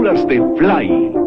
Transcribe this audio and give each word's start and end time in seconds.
Aventuras 0.00 0.26
de 0.26 0.40
Fly. 0.56 1.19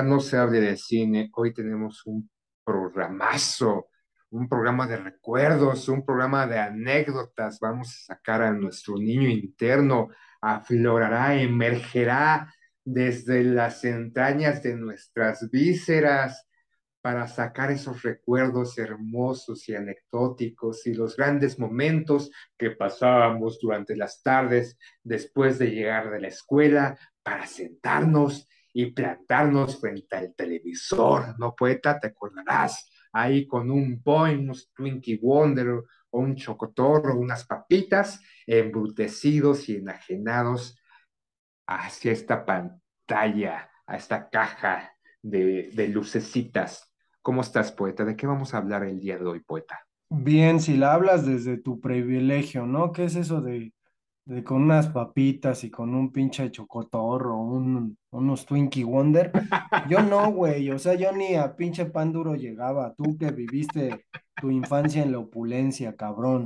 No 0.00 0.20
se 0.20 0.38
hable 0.38 0.60
de 0.60 0.76
cine. 0.78 1.30
Hoy 1.34 1.52
tenemos 1.52 2.06
un 2.06 2.30
programazo, 2.64 3.88
un 4.30 4.48
programa 4.48 4.86
de 4.86 4.96
recuerdos, 4.96 5.86
un 5.88 6.02
programa 6.02 6.46
de 6.46 6.58
anécdotas. 6.58 7.58
Vamos 7.60 7.88
a 7.88 8.14
sacar 8.14 8.40
a 8.40 8.52
nuestro 8.52 8.96
niño 8.96 9.28
interno, 9.28 10.08
aflorará, 10.40 11.34
emergerá 11.34 12.50
desde 12.82 13.44
las 13.44 13.84
entrañas 13.84 14.62
de 14.62 14.76
nuestras 14.76 15.50
vísceras 15.50 16.48
para 17.02 17.26
sacar 17.26 17.70
esos 17.70 18.00
recuerdos 18.02 18.78
hermosos 18.78 19.68
y 19.68 19.74
anecdóticos 19.74 20.86
y 20.86 20.94
los 20.94 21.16
grandes 21.16 21.58
momentos 21.58 22.30
que 22.56 22.70
pasábamos 22.70 23.58
durante 23.60 23.94
las 23.94 24.22
tardes 24.22 24.78
después 25.02 25.58
de 25.58 25.70
llegar 25.70 26.10
de 26.10 26.20
la 26.20 26.28
escuela 26.28 26.96
para 27.22 27.46
sentarnos 27.46 28.48
y 28.72 28.92
plantarnos 28.92 29.80
frente 29.80 30.16
al 30.16 30.34
televisor, 30.34 31.38
¿no, 31.38 31.54
poeta? 31.54 31.98
¿Te 31.98 32.08
acordarás? 32.08 32.90
Ahí 33.12 33.46
con 33.46 33.70
un 33.70 34.00
boing, 34.02 34.40
unos 34.40 34.72
Twinkie 34.72 35.18
Wonder 35.18 35.68
o 36.10 36.18
un 36.18 36.34
chocotorro, 36.34 37.18
unas 37.18 37.44
papitas, 37.44 38.20
embrutecidos 38.46 39.68
y 39.68 39.76
enajenados 39.76 40.78
hacia 41.66 42.12
esta 42.12 42.44
pantalla, 42.44 43.70
a 43.86 43.96
esta 43.96 44.28
caja 44.30 44.92
de, 45.20 45.70
de 45.72 45.88
lucecitas. 45.88 46.92
¿Cómo 47.20 47.42
estás, 47.42 47.70
poeta? 47.72 48.04
¿De 48.04 48.16
qué 48.16 48.26
vamos 48.26 48.54
a 48.54 48.58
hablar 48.58 48.84
el 48.84 48.98
día 48.98 49.18
de 49.18 49.24
hoy, 49.24 49.40
poeta? 49.40 49.86
Bien, 50.08 50.60
si 50.60 50.76
la 50.76 50.94
hablas 50.94 51.24
desde 51.24 51.56
tu 51.56 51.80
privilegio, 51.80 52.66
¿no? 52.66 52.92
¿Qué 52.92 53.04
es 53.04 53.16
eso 53.16 53.40
de, 53.40 53.72
de 54.24 54.44
con 54.44 54.62
unas 54.62 54.88
papitas 54.88 55.64
y 55.64 55.70
con 55.70 55.94
un 55.94 56.12
pinche 56.12 56.50
chocotorro, 56.50 57.36
un, 57.36 57.96
unos 58.10 58.46
Twinkie 58.46 58.84
Wonder? 58.84 59.32
Yo 59.88 60.02
no, 60.02 60.30
güey, 60.32 60.70
o 60.70 60.78
sea, 60.78 60.94
yo 60.94 61.12
ni 61.12 61.34
a 61.34 61.56
pinche 61.56 61.86
pan 61.86 62.12
duro 62.12 62.34
llegaba, 62.34 62.94
tú 62.94 63.16
que 63.18 63.30
viviste 63.30 64.06
tu 64.40 64.50
infancia 64.50 65.02
en 65.02 65.12
la 65.12 65.18
opulencia, 65.18 65.96
cabrón. 65.96 66.44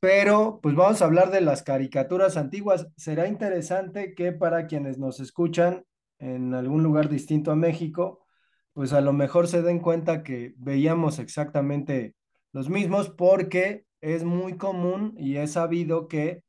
Pero, 0.00 0.60
pues 0.62 0.74
vamos 0.74 1.00
a 1.00 1.06
hablar 1.06 1.30
de 1.30 1.40
las 1.40 1.62
caricaturas 1.62 2.36
antiguas. 2.36 2.86
Será 2.96 3.26
interesante 3.26 4.14
que 4.14 4.32
para 4.32 4.66
quienes 4.66 4.98
nos 4.98 5.18
escuchan 5.18 5.84
en 6.18 6.52
algún 6.52 6.82
lugar 6.82 7.08
distinto 7.08 7.50
a 7.50 7.56
México, 7.56 8.26
pues 8.74 8.92
a 8.92 9.00
lo 9.00 9.12
mejor 9.12 9.48
se 9.48 9.62
den 9.62 9.78
cuenta 9.78 10.22
que 10.22 10.52
veíamos 10.58 11.18
exactamente 11.18 12.14
los 12.52 12.68
mismos 12.68 13.08
porque 13.08 13.86
es 14.04 14.24
muy 14.24 14.56
común 14.56 15.14
y 15.18 15.36
es 15.36 15.52
sabido 15.52 16.08
que 16.08 16.42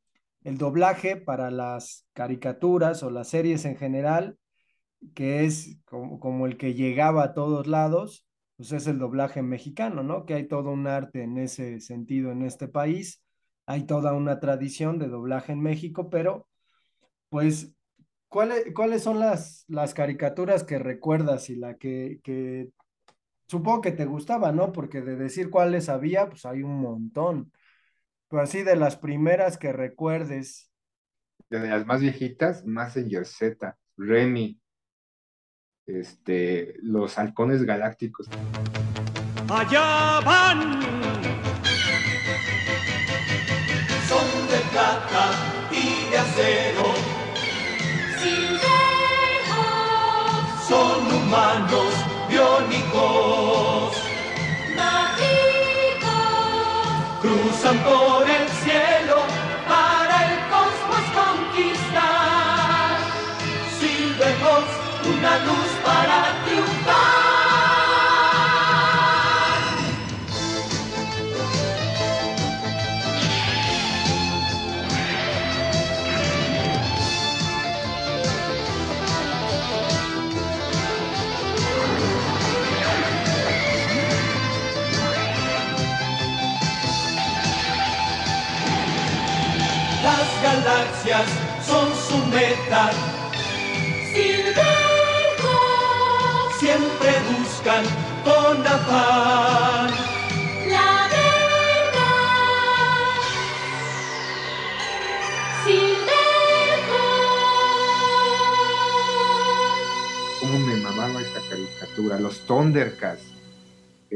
el 0.43 0.57
doblaje 0.57 1.15
para 1.15 1.51
las 1.51 2.05
caricaturas 2.13 3.01
o 3.03 3.09
las 3.09 3.29
series 3.29 3.65
en 3.65 3.77
general, 3.77 4.37
que 5.13 5.45
es 5.45 5.77
como, 5.85 6.19
como 6.19 6.45
el 6.47 6.57
que 6.57 6.73
llegaba 6.73 7.23
a 7.23 7.33
todos 7.33 7.67
lados, 7.67 8.25
pues 8.57 8.71
es 8.71 8.87
el 8.87 8.99
doblaje 8.99 9.41
mexicano, 9.41 10.03
¿no? 10.03 10.25
Que 10.25 10.35
hay 10.35 10.47
todo 10.47 10.71
un 10.71 10.87
arte 10.87 11.23
en 11.23 11.37
ese 11.37 11.79
sentido 11.79 12.31
en 12.31 12.43
este 12.43 12.67
país, 12.67 13.23
hay 13.65 13.85
toda 13.85 14.13
una 14.13 14.39
tradición 14.39 14.99
de 14.99 15.07
doblaje 15.07 15.53
en 15.53 15.61
México, 15.61 16.09
pero 16.09 16.47
pues 17.29 17.75
¿Cuáles, 18.27 18.73
cuáles 18.73 19.01
son 19.01 19.19
las, 19.19 19.63
las 19.69 19.93
caricaturas 19.93 20.65
que 20.65 20.77
recuerdas 20.77 21.49
y 21.49 21.55
la 21.55 21.77
que, 21.77 22.19
que 22.21 22.69
supongo 23.47 23.81
que 23.81 23.91
te 23.91 24.05
gustaba, 24.05 24.51
¿no? 24.51 24.71
Porque 24.71 25.01
de 25.01 25.15
decir 25.15 25.49
cuáles 25.49 25.89
había, 25.89 26.29
pues 26.29 26.45
hay 26.45 26.63
un 26.63 26.79
montón. 26.81 27.51
Pero 28.27 28.41
así 28.41 28.63
de 28.63 28.75
las 28.75 28.97
primeras 28.97 29.57
que 29.57 29.71
recuerdes. 29.71 30.71
De 31.49 31.59
las 31.59 31.85
más 31.85 32.01
viejitas, 32.01 32.65
Mazinger 32.65 33.25
Z, 33.25 33.77
Remy, 33.97 34.59
este, 35.85 36.75
los 36.81 37.17
halcones 37.17 37.63
galácticos. 37.63 38.27
Allá 39.49 40.19
van. 40.25 40.81
Son 44.07 44.47
de 44.47 44.59
plata 44.71 45.69
y 45.71 46.09
de 46.09 46.17
acero. 46.17 47.15
Son 50.67 51.05
humanos 51.05 52.14
biónicos. 52.35 53.95
Cruzan 57.21 57.77
por 57.79 58.29
el 58.29 58.47
cielo 58.63 59.17
para 59.67 60.15
el 60.27 60.39
cosmos 60.53 61.05
conquistar. 61.19 62.97
Silvejos, 63.79 64.65
una 65.13 65.33
luz 65.47 65.74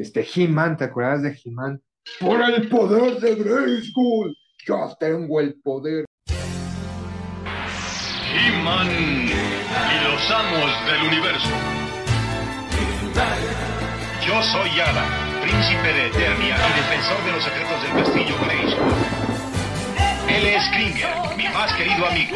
Este 0.10 0.26
He-Man, 0.26 0.76
¿te 0.76 0.86
acuerdas 0.86 1.22
de 1.22 1.38
He-Man? 1.46 1.80
Por 2.20 2.42
el 2.42 2.68
poder 2.68 3.20
de 3.20 3.36
Grayskull, 3.36 4.36
yo 4.66 4.98
tengo 5.00 5.40
el 5.40 5.62
poder. 5.62 6.06
He-Man 8.34 8.88
y 8.90 9.30
los 10.04 10.32
amos 10.32 10.72
del 10.88 11.02
universo. 11.10 11.50
Yo 14.26 14.42
soy 14.42 14.76
Yada, 14.76 15.06
príncipe 15.44 15.94
de 15.94 16.08
Eternia 16.08 16.58
y 16.58 16.74
defensor 16.80 17.24
de 17.26 17.32
los 17.32 17.44
secretos 17.44 17.84
del 17.84 17.92
castillo 18.04 18.36
Grayskull. 18.44 18.96
Él 20.28 20.46
es 20.48 20.64
Kringer, 20.70 21.38
mi 21.38 21.48
más 21.50 21.72
querido 21.74 22.08
amigo. 22.08 22.36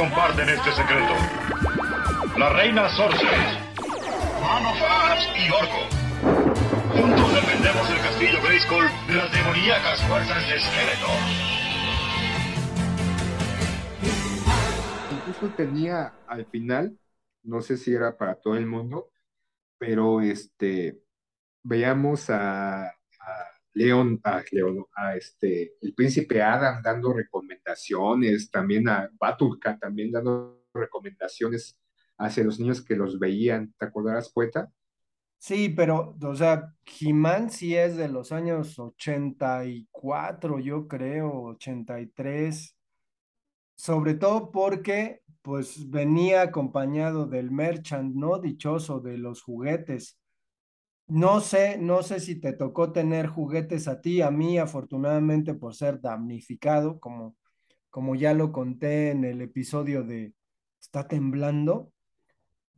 Comparten 0.00 0.48
este 0.48 0.72
secreto. 0.72 1.12
La 2.38 2.48
reina 2.54 2.88
Sorceress, 2.88 3.58
Man 4.40 4.64
of 4.64 4.78
y 5.36 5.50
Orco. 5.50 5.82
Juntos 6.94 7.34
defendemos 7.34 7.90
el 7.90 7.98
castillo 7.98 8.42
Grayskull 8.42 8.86
de 9.08 9.14
las 9.14 9.30
demoníacas 9.30 10.02
fuerzas 10.08 10.48
de 10.48 10.58
Skeletor. 10.58 11.20
Incluso 15.12 15.54
tenía 15.54 16.14
al 16.26 16.46
final, 16.46 16.98
no 17.42 17.60
sé 17.60 17.76
si 17.76 17.92
era 17.92 18.16
para 18.16 18.36
todo 18.36 18.56
el 18.56 18.64
mundo, 18.64 19.10
pero 19.76 20.22
este, 20.22 21.02
veíamos 21.62 22.30
a 22.30 22.90
León, 23.74 24.20
a 24.24 24.42
León, 24.50 24.84
a 24.94 25.16
este, 25.16 25.74
el 25.80 25.94
príncipe 25.94 26.42
Adam 26.42 26.82
dando 26.82 27.12
recomendaciones, 27.12 28.50
también 28.50 28.88
a 28.88 29.10
Batulka 29.18 29.78
también 29.78 30.10
dando 30.10 30.64
recomendaciones 30.74 31.78
hacia 32.18 32.44
los 32.44 32.58
niños 32.60 32.84
que 32.84 32.96
los 32.96 33.18
veían. 33.18 33.72
¿Te 33.78 33.86
acordarás, 33.86 34.30
poeta? 34.30 34.70
Sí, 35.38 35.70
pero, 35.70 36.16
o 36.22 36.34
sea, 36.36 36.74
He-Man 36.84 37.50
sí 37.50 37.74
es 37.74 37.96
de 37.96 38.08
los 38.08 38.30
años 38.30 38.78
84, 38.78 40.58
yo 40.58 40.86
creo, 40.86 41.32
83, 41.44 42.76
sobre 43.74 44.14
todo 44.14 44.50
porque, 44.50 45.22
pues, 45.40 45.88
venía 45.88 46.42
acompañado 46.42 47.26
del 47.26 47.50
merchant, 47.50 48.14
¿no? 48.14 48.38
Dichoso 48.38 49.00
de 49.00 49.16
los 49.16 49.42
juguetes. 49.42 50.18
No 51.10 51.40
sé, 51.40 51.76
no 51.78 52.02
sé 52.02 52.20
si 52.20 52.40
te 52.40 52.52
tocó 52.52 52.92
tener 52.92 53.26
juguetes 53.26 53.88
a 53.88 54.00
ti, 54.00 54.22
a 54.22 54.30
mí, 54.30 54.58
afortunadamente, 54.58 55.54
por 55.54 55.74
ser 55.74 56.00
damnificado, 56.00 57.00
como, 57.00 57.36
como 57.90 58.14
ya 58.14 58.32
lo 58.34 58.52
conté 58.52 59.10
en 59.10 59.24
el 59.24 59.40
episodio 59.42 60.04
de 60.04 60.34
Está 60.80 61.06
temblando 61.06 61.92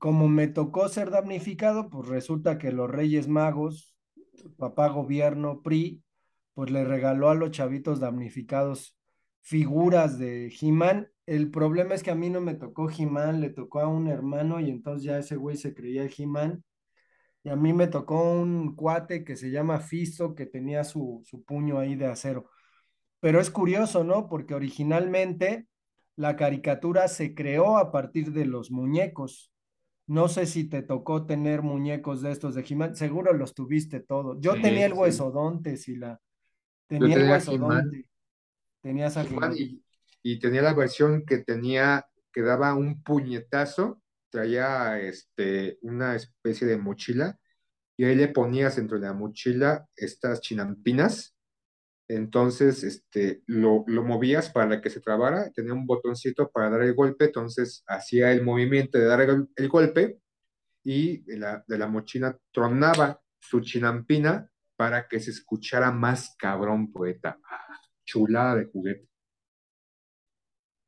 como 0.03 0.27
me 0.27 0.49
tocó 0.49 0.89
ser 0.89 1.11
damnificado, 1.13 1.89
pues 1.89 2.09
resulta 2.09 2.59
que 2.59 2.73
los 2.73 2.91
Reyes 2.91 3.29
Magos, 3.29 3.95
papá 4.57 4.89
gobierno 4.89 5.63
PRI, 5.63 6.03
pues 6.55 6.73
le 6.73 6.85
regaló 6.85 7.29
a 7.31 7.37
los 7.37 7.53
chavitos 7.53 8.01
damnificados 8.01 8.99
figuras 9.43 10.19
de 10.19 10.53
He-Man. 10.61 11.09
El 11.25 11.53
problema 11.53 11.95
es 11.95 12.03
que 12.03 12.11
a 12.11 12.17
mí 12.17 12.31
no 12.31 12.41
me 12.41 12.55
tocó 12.55 12.91
He-Man, 12.91 13.41
le 13.41 13.51
tocó 13.51 13.79
a 13.79 13.87
un 13.87 14.09
hermano 14.09 14.59
y 14.59 14.71
entonces 14.71 15.05
ya 15.05 15.19
ese 15.19 15.37
güey 15.37 15.57
se 15.57 15.73
creía 15.73 16.09
He-Man. 16.19 16.65
Y 17.45 17.49
a 17.51 17.57
mí 17.57 17.73
me 17.73 17.89
tocó 17.89 18.23
un 18.41 18.77
cuate 18.77 19.25
que 19.25 19.37
se 19.37 19.51
llama 19.51 19.81
Fisto, 19.81 20.35
que 20.35 20.47
tenía 20.47 20.85
su, 20.85 21.23
su 21.25 21.45
puño 21.45 21.79
ahí 21.79 21.97
de 21.97 22.07
acero. 22.07 22.51
Pero 23.21 23.41
es 23.41 23.51
curioso, 23.51 24.05
¿no? 24.05 24.29
Porque 24.29 24.55
originalmente 24.55 25.69
la 26.17 26.37
caricatura 26.37 27.09
se 27.09 27.35
creó 27.35 27.79
a 27.79 27.93
partir 27.93 28.33
de 28.33 28.47
los 28.47 28.71
muñecos. 28.71 29.53
No 30.07 30.29
sé 30.29 30.47
si 30.47 30.69
te 30.69 30.83
tocó 30.83 31.27
tener 31.27 31.63
muñecos 31.63 32.23
de 32.23 32.33
estos 32.33 32.55
de 32.55 32.65
He-Man, 32.69 32.97
seguro 32.97 33.33
los 33.35 33.55
tuviste 33.55 34.01
todos. 34.01 34.39
Yo 34.41 34.55
Sí, 34.55 34.61
tenía 34.61 34.87
el 34.87 34.95
sí. 34.95 34.99
huesodonte, 35.01 35.77
si 35.77 35.97
la 35.97 36.21
Yo 36.99 37.09
tenía 37.09 37.17
el 37.17 37.23
huesodonte. 37.25 38.07
Tenías 38.83 39.17
a 39.19 39.25
y 40.23 40.39
tenía 40.41 40.63
la 40.63 40.75
versión 40.75 41.25
que 41.27 41.39
tenía, 41.39 42.07
que 42.33 42.43
daba 42.43 42.75
un 42.75 43.03
puñetazo, 43.03 44.02
traía 44.33 44.99
este, 44.99 45.79
una 45.83 46.17
especie 46.17 46.67
de 46.67 46.79
mochila, 46.79 47.39
y 47.97 48.05
ahí 48.05 48.17
le 48.17 48.29
ponías 48.29 48.77
dentro 48.77 48.99
de 48.99 49.07
la 49.07 49.13
mochila 49.13 49.87
estas 49.95 50.41
chinampinas. 50.41 51.37
Entonces, 52.09 52.83
este, 52.83 53.43
lo, 53.47 53.85
lo 53.87 54.03
movías 54.03 54.51
para 54.51 54.81
que 54.81 54.91
se 54.91 55.01
trabara, 55.01 55.51
tenía 55.53 55.75
un 55.75 55.87
botoncito 55.87 56.51
para 56.51 56.71
dar 56.71 56.83
el 56.83 56.95
golpe, 56.95 57.27
entonces 57.27 57.85
hacía 57.87 58.33
el 58.33 58.43
movimiento 58.43 58.99
de 58.99 59.05
dar 59.05 59.21
el, 59.21 59.69
golpe 59.69 60.19
y 60.83 61.19
de 61.23 61.39
la, 61.39 61.65
de 61.69 61.79
la 61.79 61.87
mochila 61.87 62.37
tronaba 62.51 63.21
su 63.39 63.61
chinampina 63.61 64.51
para 64.77 65.07
que 65.07 65.21
se 65.21 65.31
escuchara 65.31 65.93
más 65.93 66.35
cabrón, 66.39 66.93
poeta. 66.93 67.39
Ah, 67.49 67.81
chulada 68.05 68.57
de 68.57 68.65
juguete. 68.67 69.12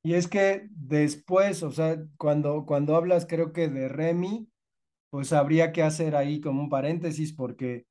Y 0.04 0.14
es 0.14 0.28
que 0.28 0.68
después, 0.70 1.62
o 1.62 1.72
sea, 1.72 1.96
cuando, 2.18 2.66
cuando 2.66 2.94
hablas 2.94 3.24
creo 3.26 3.52
que 3.54 3.68
de 3.68 3.88
Remy, 3.88 4.46
pues 5.08 5.32
habría 5.32 5.72
que 5.72 5.82
hacer 5.82 6.14
ahí 6.14 6.42
como 6.42 6.62
un 6.62 6.68
paréntesis 6.68 7.32
porque 7.32 7.86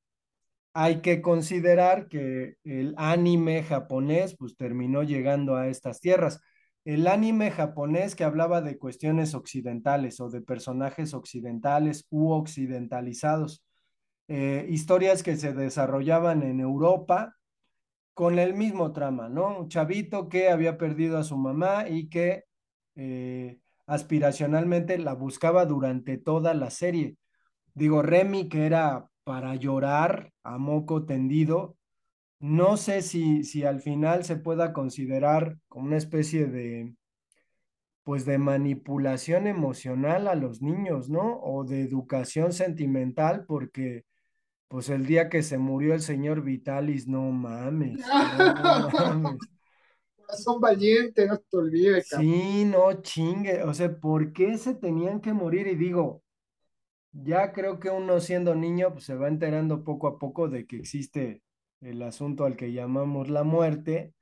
hay 0.73 1.01
que 1.01 1.21
considerar 1.23 2.09
que 2.09 2.57
el 2.63 2.93
anime 2.97 3.63
japonés 3.63 4.35
pues 4.37 4.55
terminó 4.57 5.01
llegando 5.03 5.55
a 5.55 5.67
estas 5.69 6.01
tierras. 6.01 6.39
El 6.85 7.07
anime 7.07 7.49
japonés 7.49 8.15
que 8.15 8.23
hablaba 8.25 8.61
de 8.61 8.77
cuestiones 8.77 9.33
occidentales 9.33 10.19
o 10.19 10.29
de 10.29 10.41
personajes 10.41 11.15
occidentales 11.15 12.05
u 12.11 12.31
occidentalizados, 12.31 13.63
eh, 14.27 14.67
historias 14.69 15.23
que 15.23 15.35
se 15.37 15.53
desarrollaban 15.53 16.43
en 16.43 16.59
Europa 16.59 17.35
con 18.13 18.39
el 18.39 18.53
mismo 18.53 18.93
trama, 18.93 19.29
¿no? 19.29 19.59
Un 19.59 19.69
chavito 19.69 20.29
que 20.29 20.49
había 20.49 20.77
perdido 20.77 21.17
a 21.17 21.23
su 21.23 21.37
mamá 21.37 21.87
y 21.89 22.09
que 22.09 22.45
eh, 22.95 23.59
aspiracionalmente 23.87 24.97
la 24.97 25.13
buscaba 25.13 25.65
durante 25.65 26.17
toda 26.17 26.53
la 26.53 26.69
serie. 26.69 27.17
Digo, 27.73 28.01
Remy, 28.01 28.49
que 28.49 28.65
era 28.65 29.09
para 29.23 29.55
llorar 29.55 30.31
a 30.43 30.57
moco 30.57 31.05
tendido, 31.05 31.77
no 32.39 32.77
sé 32.77 33.01
si, 33.01 33.43
si 33.43 33.63
al 33.63 33.81
final 33.81 34.25
se 34.25 34.35
pueda 34.35 34.73
considerar 34.73 35.57
como 35.69 35.87
una 35.87 35.97
especie 35.97 36.45
de, 36.45 36.93
pues 38.03 38.25
de 38.25 38.37
manipulación 38.37 39.47
emocional 39.47 40.27
a 40.27 40.35
los 40.35 40.61
niños, 40.61 41.09
¿no? 41.09 41.39
O 41.41 41.63
de 41.63 41.81
educación 41.81 42.51
sentimental, 42.53 43.45
porque 43.45 44.05
pues 44.73 44.89
el 44.89 45.05
día 45.05 45.29
que 45.29 45.43
se 45.43 45.59
murió 45.59 45.93
el 45.93 46.01
señor 46.01 46.41
Vitalis, 46.41 47.07
no 47.07 47.21
mames, 47.29 47.99
no 47.99 48.89
mames. 48.89 49.37
Corazón 50.17 50.59
valiente, 50.59 51.27
no 51.27 51.37
te 51.37 51.57
olvides, 51.57 52.09
cabrón. 52.09 52.27
Sí, 52.27 52.65
no 52.65 52.93
chingue, 53.03 53.61
o 53.61 53.71
sea, 53.75 53.95
¿por 53.95 54.33
qué 54.33 54.57
se 54.57 54.73
tenían 54.73 55.21
que 55.21 55.31
morir? 55.31 55.67
Y 55.67 55.75
digo, 55.75 56.23
ya 57.11 57.53
creo 57.53 57.79
que 57.79 57.91
uno 57.91 58.19
siendo 58.19 58.55
niño 58.55 58.93
pues, 58.93 59.05
se 59.05 59.13
va 59.13 59.27
enterando 59.27 59.83
poco 59.83 60.07
a 60.07 60.17
poco 60.17 60.49
de 60.49 60.65
que 60.65 60.77
existe 60.77 61.43
el 61.81 62.01
asunto 62.01 62.43
al 62.43 62.55
que 62.55 62.73
llamamos 62.73 63.29
la 63.29 63.43
muerte, 63.43 64.15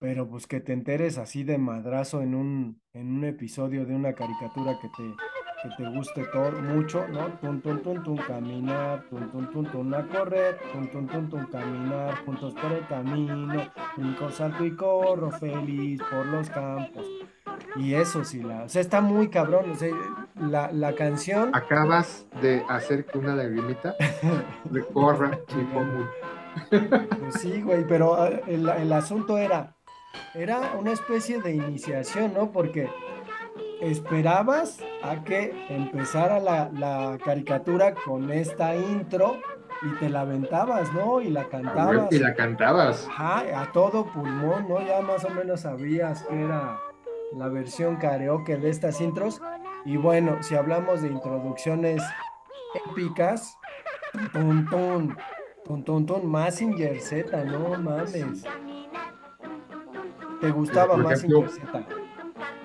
pero 0.00 0.28
pues 0.28 0.48
que 0.48 0.58
te 0.58 0.72
enteres 0.72 1.16
así 1.16 1.44
de 1.44 1.58
madrazo 1.58 2.22
en 2.22 2.34
un, 2.34 2.82
en 2.92 3.12
un 3.12 3.24
episodio 3.24 3.86
de 3.86 3.94
una 3.94 4.16
caricatura 4.16 4.76
que 4.82 4.88
te, 4.88 5.14
que 5.62 5.68
te 5.76 5.88
guste 5.90 6.24
todo 6.32 6.52
mucho, 6.62 7.06
¿no? 7.08 7.26
Tun, 7.40 7.60
tun, 7.60 7.82
tun, 7.82 8.02
tun, 8.02 8.16
caminar, 8.16 9.04
tun, 9.10 9.30
tun, 9.30 9.50
tun, 9.50 9.66
tun, 9.66 9.94
a 9.94 10.06
correr, 10.06 10.58
tun, 10.72 10.88
tun, 10.88 11.06
tun, 11.06 11.28
tun, 11.28 11.46
caminar, 11.46 12.16
juntos 12.24 12.54
por 12.54 12.72
el 12.72 12.86
camino, 12.86 13.70
brinco, 13.96 14.30
salto 14.30 14.64
y 14.64 14.74
corro, 14.74 15.30
feliz 15.30 16.00
por 16.10 16.26
los 16.26 16.48
campos. 16.50 17.06
Y 17.76 17.94
eso 17.94 18.24
sí, 18.24 18.42
la, 18.42 18.64
o 18.64 18.68
sea, 18.68 18.80
está 18.80 19.00
muy 19.00 19.28
cabrón, 19.28 19.70
o 19.70 19.74
sea, 19.74 19.94
la, 20.36 20.72
la 20.72 20.94
canción... 20.94 21.54
Acabas 21.54 22.26
de 22.40 22.64
hacer 22.68 23.04
que 23.04 23.18
una 23.18 23.34
lagrimita 23.34 23.94
recorra 24.70 25.38
mi 25.54 25.64
común. 25.66 26.06
Pues 26.70 27.34
sí, 27.34 27.60
güey, 27.62 27.86
pero 27.86 28.14
ah, 28.14 28.30
el, 28.46 28.68
el 28.68 28.92
asunto 28.92 29.38
era, 29.38 29.76
era 30.34 30.72
una 30.78 30.92
especie 30.92 31.40
de 31.40 31.54
iniciación, 31.54 32.34
¿no? 32.34 32.50
Porque 32.50 32.88
esperabas 33.80 34.78
a 35.02 35.22
que 35.24 35.66
empezara 35.68 36.40
la, 36.40 36.70
la 36.72 37.18
caricatura 37.24 37.94
con 37.94 38.30
esta 38.30 38.74
intro 38.76 39.40
y 39.82 39.94
te 39.98 40.10
la 40.10 40.22
aventabas, 40.22 40.92
¿no? 40.92 41.20
Y 41.20 41.30
la 41.30 41.48
cantabas. 41.48 42.12
Y 42.12 42.18
la 42.18 42.34
cantabas. 42.34 43.06
Ajá, 43.08 43.62
a 43.62 43.72
todo 43.72 44.06
pulmón, 44.06 44.68
¿no? 44.68 44.80
Ya 44.80 45.00
más 45.00 45.24
o 45.24 45.30
menos 45.30 45.60
sabías 45.60 46.22
que 46.24 46.42
era 46.42 46.78
la 47.34 47.48
versión 47.48 47.96
karaoke 47.96 48.56
de 48.56 48.68
estas 48.68 49.00
intros. 49.00 49.40
Y 49.84 49.96
bueno, 49.96 50.42
si 50.42 50.54
hablamos 50.54 51.00
de 51.00 51.08
introducciones 51.08 52.02
épicas, 52.90 53.56
tun, 54.32 54.68
tun, 54.68 55.16
tun, 55.84 56.06
tun, 56.06 56.26
Massinger 56.26 57.00
Z, 57.00 57.44
no 57.44 57.78
mames. 57.80 58.44
¿Te 60.40 60.50
gustaba 60.50 60.96
Massinger 60.96 61.48
Z? 61.48 61.99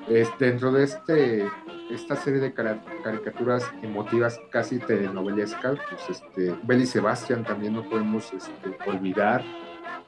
Es, 0.07 0.29
dentro 0.37 0.71
de 0.71 0.83
este, 0.83 1.47
esta 1.89 2.15
serie 2.15 2.39
de 2.39 2.53
caricaturas 2.53 3.63
emotivas 3.81 4.39
casi 4.51 4.77
telenovelescas, 4.77 5.79
pues 5.89 6.21
este, 6.21 6.55
Belle 6.63 6.83
y 6.83 6.87
Sebastián 6.87 7.43
también 7.43 7.73
no 7.73 7.89
podemos 7.89 8.31
este, 8.31 8.77
olvidar, 8.87 9.43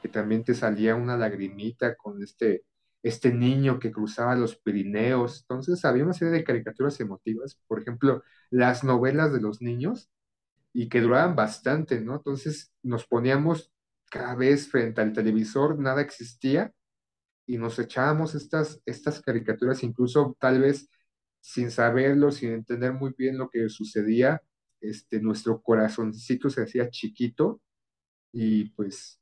que 0.00 0.08
también 0.08 0.44
te 0.44 0.54
salía 0.54 0.94
una 0.94 1.16
lagrimita 1.16 1.96
con 1.96 2.22
este, 2.22 2.64
este 3.02 3.32
niño 3.34 3.80
que 3.80 3.90
cruzaba 3.90 4.36
los 4.36 4.56
Pirineos. 4.56 5.40
Entonces 5.40 5.84
había 5.84 6.04
una 6.04 6.14
serie 6.14 6.32
de 6.32 6.44
caricaturas 6.44 7.00
emotivas, 7.00 7.60
por 7.66 7.80
ejemplo, 7.80 8.22
las 8.50 8.84
novelas 8.84 9.32
de 9.32 9.40
los 9.40 9.60
niños, 9.60 10.10
y 10.72 10.88
que 10.88 11.00
duraban 11.00 11.34
bastante, 11.34 12.00
¿no? 12.00 12.14
Entonces 12.16 12.72
nos 12.84 13.04
poníamos 13.04 13.72
cada 14.10 14.36
vez 14.36 14.70
frente 14.70 15.00
al 15.00 15.12
televisor, 15.12 15.76
nada 15.78 16.02
existía 16.02 16.72
y 17.48 17.58
nos 17.58 17.78
echábamos 17.80 18.36
estas, 18.36 18.80
estas 18.86 19.22
caricaturas, 19.22 19.82
incluso 19.84 20.36
tal 20.40 20.60
vez 20.62 20.88
sin 21.40 21.72
saberlo, 21.72 22.32
sin 22.32 22.52
entender 22.52 22.94
muy 22.94 23.14
bien 23.18 23.38
lo 23.38 23.50
que 23.50 23.68
sucedía, 23.70 24.42
este, 24.82 25.20
nuestro 25.20 25.62
corazoncito 25.62 26.50
se 26.50 26.62
hacía 26.64 26.90
chiquito 26.90 27.62
y 28.32 28.70
pues 28.70 29.20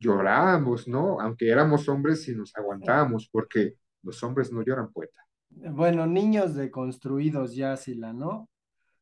llorábamos, 0.00 0.88
¿no? 0.88 1.20
Aunque 1.20 1.50
éramos 1.50 1.88
hombres 1.88 2.28
y 2.28 2.36
nos 2.36 2.56
aguantábamos, 2.56 3.28
porque 3.30 3.74
los 4.02 4.22
hombres 4.24 4.52
no 4.52 4.62
lloran, 4.64 4.92
poeta. 4.92 5.20
Bueno, 5.50 6.06
niños 6.06 6.54
deconstruidos 6.54 7.54
ya, 7.54 7.76
Sila, 7.76 8.12
¿no? 8.12 8.48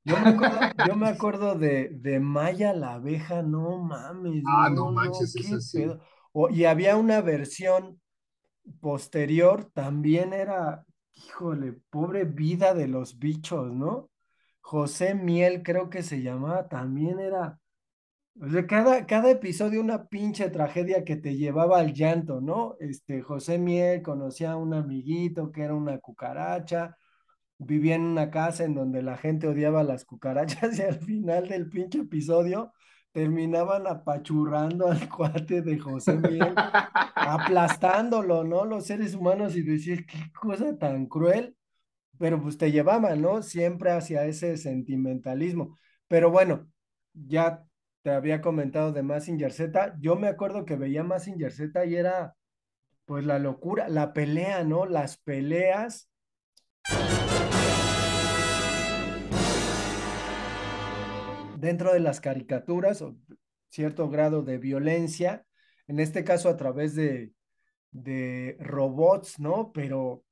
Yo 0.04 0.18
me 0.18 0.28
acuerdo, 0.30 0.72
yo 0.78 0.96
me 0.96 1.08
acuerdo 1.08 1.56
de, 1.56 1.90
de 1.90 2.20
Maya 2.20 2.74
la 2.74 2.94
abeja, 2.94 3.42
no 3.42 3.78
mames, 3.78 4.44
Ah, 4.46 4.70
no 4.70 4.92
manches, 4.92 5.34
qué 5.34 5.42
esa 5.42 5.60
sí. 5.60 5.78
pedo. 5.78 6.00
O- 6.32 6.50
y 6.50 6.64
había 6.66 6.96
una 6.96 7.22
versión 7.22 8.00
posterior, 8.80 9.70
también 9.72 10.32
era, 10.32 10.84
híjole, 11.14 11.74
pobre 11.90 12.24
vida 12.24 12.74
de 12.74 12.88
los 12.88 13.18
bichos, 13.18 13.72
¿no? 13.72 14.10
José 14.60 15.14
Miel, 15.14 15.62
creo 15.62 15.90
que 15.90 16.02
se 16.02 16.22
llamaba, 16.22 16.68
también 16.68 17.20
era, 17.20 17.60
o 18.40 18.48
sea, 18.50 18.66
cada, 18.66 19.06
cada 19.06 19.30
episodio 19.30 19.80
una 19.80 20.08
pinche 20.08 20.50
tragedia 20.50 21.04
que 21.04 21.16
te 21.16 21.36
llevaba 21.36 21.80
al 21.80 21.94
llanto, 21.94 22.40
¿no? 22.40 22.76
Este, 22.80 23.22
José 23.22 23.58
Miel 23.58 24.02
conocía 24.02 24.52
a 24.52 24.56
un 24.56 24.74
amiguito 24.74 25.52
que 25.52 25.62
era 25.62 25.74
una 25.74 25.98
cucaracha, 25.98 26.96
vivía 27.58 27.96
en 27.96 28.02
una 28.02 28.30
casa 28.30 28.64
en 28.64 28.74
donde 28.74 29.02
la 29.02 29.16
gente 29.16 29.48
odiaba 29.48 29.82
las 29.84 30.04
cucarachas 30.04 30.78
y 30.78 30.82
al 30.82 31.00
final 31.00 31.48
del 31.48 31.68
pinche 31.68 32.00
episodio 32.00 32.72
terminaban 33.14 33.86
apachurrando 33.86 34.88
al 34.88 35.08
cuate 35.16 35.62
de 35.62 35.78
José 35.78 36.18
Miel, 36.18 36.52
aplastándolo, 37.14 38.42
¿no? 38.44 38.64
Los 38.64 38.86
seres 38.86 39.14
humanos 39.14 39.56
y 39.56 39.62
decir, 39.62 40.04
qué 40.04 40.32
cosa 40.32 40.76
tan 40.76 41.06
cruel, 41.06 41.56
pero 42.18 42.42
pues 42.42 42.58
te 42.58 42.72
llevaban, 42.72 43.22
¿no? 43.22 43.40
Siempre 43.42 43.92
hacia 43.92 44.26
ese 44.26 44.56
sentimentalismo. 44.56 45.78
Pero 46.08 46.30
bueno, 46.30 46.68
ya 47.14 47.64
te 48.02 48.10
había 48.10 48.40
comentado 48.42 48.92
de 48.92 49.04
Mazinger 49.04 49.52
Z, 49.52 49.96
yo 50.00 50.16
me 50.16 50.28
acuerdo 50.28 50.64
que 50.64 50.76
veía 50.76 51.04
Mazinger 51.04 51.52
Z 51.52 51.86
y 51.86 51.94
era 51.94 52.34
pues 53.06 53.24
la 53.24 53.38
locura, 53.38 53.88
la 53.88 54.12
pelea, 54.12 54.64
¿no? 54.64 54.86
Las 54.86 55.18
peleas 55.18 56.10
dentro 61.58 61.92
de 61.92 62.00
las 62.00 62.20
caricaturas 62.20 63.02
o 63.02 63.16
cierto 63.70 64.08
grado 64.08 64.42
de 64.42 64.58
violencia, 64.58 65.44
en 65.86 66.00
este 66.00 66.24
caso 66.24 66.48
a 66.48 66.56
través 66.56 66.94
de, 66.94 67.32
de 67.90 68.56
robots, 68.60 69.38
¿no? 69.38 69.72
Pero 69.72 70.24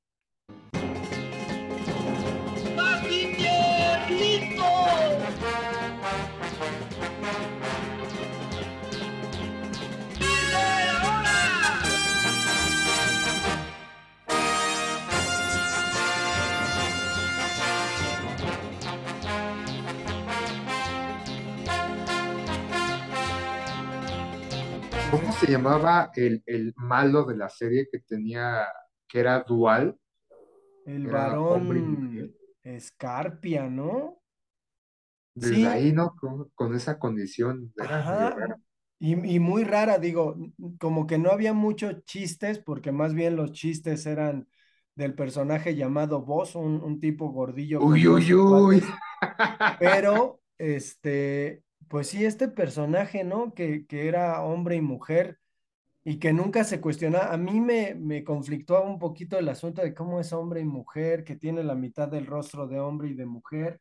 se 25.45 25.51
llamaba 25.51 26.11
el, 26.15 26.43
el 26.45 26.73
malo 26.77 27.25
de 27.25 27.37
la 27.37 27.49
serie 27.49 27.87
que 27.91 27.99
tenía, 27.99 28.65
que 29.07 29.19
era 29.19 29.41
dual? 29.43 29.97
el 30.85 31.07
Era 31.07 31.41
varón 31.47 32.31
Escarpia, 32.63 33.69
¿no? 33.69 34.21
Desde 35.35 35.67
Sí. 35.67 35.67
ahí, 35.67 35.91
¿no? 35.93 36.15
Con, 36.15 36.49
con 36.55 36.73
esa 36.75 36.97
condición 36.99 37.71
era 37.75 38.03
y, 38.99 39.35
y 39.35 39.39
muy 39.39 39.63
rara, 39.63 39.97
digo, 39.99 40.35
como 40.79 41.07
que 41.07 41.17
no 41.17 41.31
había 41.31 41.53
muchos 41.53 42.03
chistes, 42.05 42.59
porque 42.59 42.91
más 42.91 43.13
bien 43.13 43.35
los 43.35 43.51
chistes 43.51 44.05
eran 44.05 44.47
del 44.95 45.15
personaje 45.15 45.75
llamado 45.75 46.21
Boss, 46.23 46.55
un, 46.55 46.81
un 46.83 46.99
tipo 46.99 47.29
gordillo 47.31 47.83
Uy, 47.87 48.07
uy, 48.07 48.33
uy. 48.33 48.81
pero 49.77 50.41
este, 50.57 51.63
pues 51.93 52.07
sí, 52.07 52.25
este 52.25 52.47
personaje, 52.47 53.23
¿no? 53.23 53.53
Que, 53.53 53.85
que 53.85 54.07
era 54.07 54.41
hombre 54.43 54.77
y 54.77 54.81
mujer 54.81 55.37
y 56.03 56.19
que 56.19 56.33
nunca 56.33 56.63
se 56.63 56.81
cuestionaba. 56.81 57.31
A 57.33 57.37
mí 57.37 57.61
me, 57.61 57.95
me 57.95 58.23
conflictó 58.23 58.83
un 58.83 58.99
poquito 58.99 59.37
el 59.39 59.47
asunto 59.47 59.83
de 59.83 59.93
cómo 59.93 60.19
es 60.19 60.33
hombre 60.33 60.61
y 60.61 60.65
mujer, 60.65 61.23
que 61.23 61.35
tiene 61.37 61.63
la 61.63 61.75
mitad 61.75 62.07
del 62.09 62.25
rostro 62.25 62.67
de 62.67 62.79
hombre 62.79 63.09
y 63.09 63.15
de 63.15 63.27
mujer. 63.27 63.79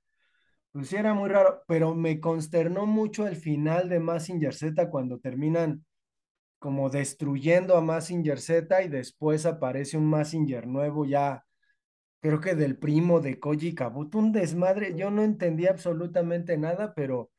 Pues 0.73 0.89
sí, 0.91 0.97
era 0.97 1.15
muy 1.15 1.31
raro, 1.31 1.65
pero 1.67 1.95
me 1.95 2.21
consternó 2.21 2.87
mucho 2.87 3.27
el 3.27 3.37
final 3.37 3.89
de 3.89 4.01
Mazinger 4.01 4.55
Z 4.55 4.91
cuando 4.91 5.19
terminan 5.19 5.85
como 6.61 6.91
destruyendo 6.91 7.77
a 7.79 7.83
Mazinger 7.83 8.41
Z 8.41 8.85
y 8.85 8.89
después 8.91 9.47
aparece 9.47 9.99
un 9.99 10.07
Mazinger 10.11 10.69
nuevo 10.69 11.07
ya, 11.07 11.45
creo 12.21 12.41
que 12.41 12.55
del 12.57 12.79
primo 12.79 13.21
de 13.21 13.41
Koji 13.41 13.75
Kabuto, 13.75 14.19
un 14.19 14.33
desmadre. 14.33 14.95
Yo 14.97 15.11
no 15.11 15.25
entendía 15.25 15.71
absolutamente 15.73 16.59
nada, 16.59 16.95
pero 16.95 17.32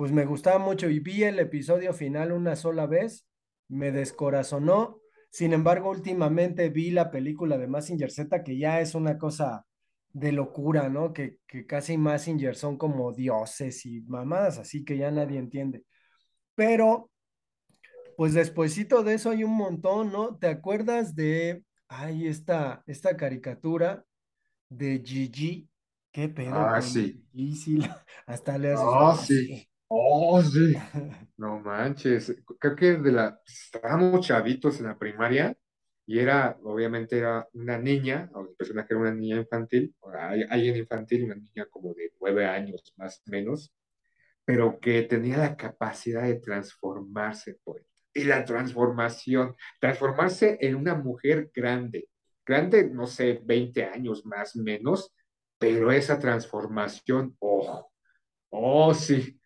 pues 0.00 0.12
me 0.12 0.24
gustaba 0.24 0.58
mucho 0.58 0.88
y 0.88 0.98
vi 0.98 1.24
el 1.24 1.38
episodio 1.40 1.92
final 1.92 2.32
una 2.32 2.56
sola 2.56 2.86
vez, 2.86 3.26
me 3.68 3.92
descorazonó. 3.92 4.98
Sin 5.28 5.52
embargo, 5.52 5.90
últimamente 5.90 6.70
vi 6.70 6.90
la 6.90 7.10
película 7.10 7.58
de 7.58 7.66
Mazinger 7.66 8.10
Z, 8.10 8.42
que 8.42 8.56
ya 8.56 8.80
es 8.80 8.94
una 8.94 9.18
cosa 9.18 9.66
de 10.14 10.32
locura, 10.32 10.88
¿no? 10.88 11.12
Que, 11.12 11.36
que 11.46 11.66
casi 11.66 11.98
Mazinger 11.98 12.56
son 12.56 12.78
como 12.78 13.12
dioses 13.12 13.84
y 13.84 14.00
mamadas, 14.00 14.56
así 14.56 14.86
que 14.86 14.96
ya 14.96 15.10
nadie 15.10 15.38
entiende. 15.38 15.84
Pero, 16.54 17.10
pues 18.16 18.32
despuesito 18.32 19.02
de 19.02 19.12
eso 19.12 19.28
hay 19.28 19.44
un 19.44 19.54
montón, 19.54 20.12
¿no? 20.12 20.38
¿Te 20.38 20.46
acuerdas 20.46 21.14
de, 21.14 21.62
ay, 21.88 22.26
esta, 22.26 22.82
esta 22.86 23.18
caricatura 23.18 24.06
de 24.70 25.02
Gigi? 25.04 25.68
¿Qué 26.10 26.30
pedo 26.30 26.54
Ah, 26.54 26.80
sí. 26.80 27.22
Gigi? 27.34 27.54
Sí, 27.54 27.78
hasta 28.24 28.56
le 28.56 28.72
haces, 28.72 28.86
"Ah, 28.94 29.14
sí. 29.14 29.69
Oh, 29.92 30.40
sí. 30.42 30.74
No 31.36 31.58
manches. 31.60 32.34
Creo 32.58 32.76
que 32.76 32.92
de 32.98 33.12
la, 33.12 33.40
estábamos 33.46 34.26
chavitos 34.26 34.78
en 34.80 34.86
la 34.86 34.98
primaria 34.98 35.56
y 36.06 36.18
era, 36.18 36.58
obviamente 36.64 37.16
era 37.18 37.48
una 37.54 37.78
niña, 37.78 38.30
o 38.34 38.42
el 38.42 38.54
personaje 38.56 38.88
era 38.92 39.00
una 39.00 39.14
niña 39.14 39.36
infantil, 39.36 39.94
o 40.00 40.10
alguien 40.10 40.76
infantil, 40.76 41.24
una 41.24 41.36
niña 41.36 41.66
como 41.70 41.94
de 41.94 42.12
nueve 42.20 42.44
años 42.46 42.92
más 42.96 43.22
o 43.26 43.30
menos, 43.30 43.72
pero 44.44 44.80
que 44.80 45.02
tenía 45.02 45.38
la 45.38 45.56
capacidad 45.56 46.24
de 46.24 46.40
transformarse, 46.40 47.58
poeta. 47.64 47.86
Y 48.14 48.24
la 48.24 48.44
transformación, 48.44 49.56
transformarse 49.80 50.58
en 50.60 50.76
una 50.76 50.94
mujer 50.96 51.50
grande, 51.54 52.08
grande, 52.46 52.90
no 52.90 53.06
sé, 53.06 53.40
20 53.44 53.84
años 53.84 54.26
más 54.26 54.56
o 54.56 54.62
menos, 54.62 55.14
pero 55.58 55.92
esa 55.92 56.18
transformación, 56.18 57.36
oh, 57.40 57.90
oh, 58.50 58.94
sí, 58.94 59.39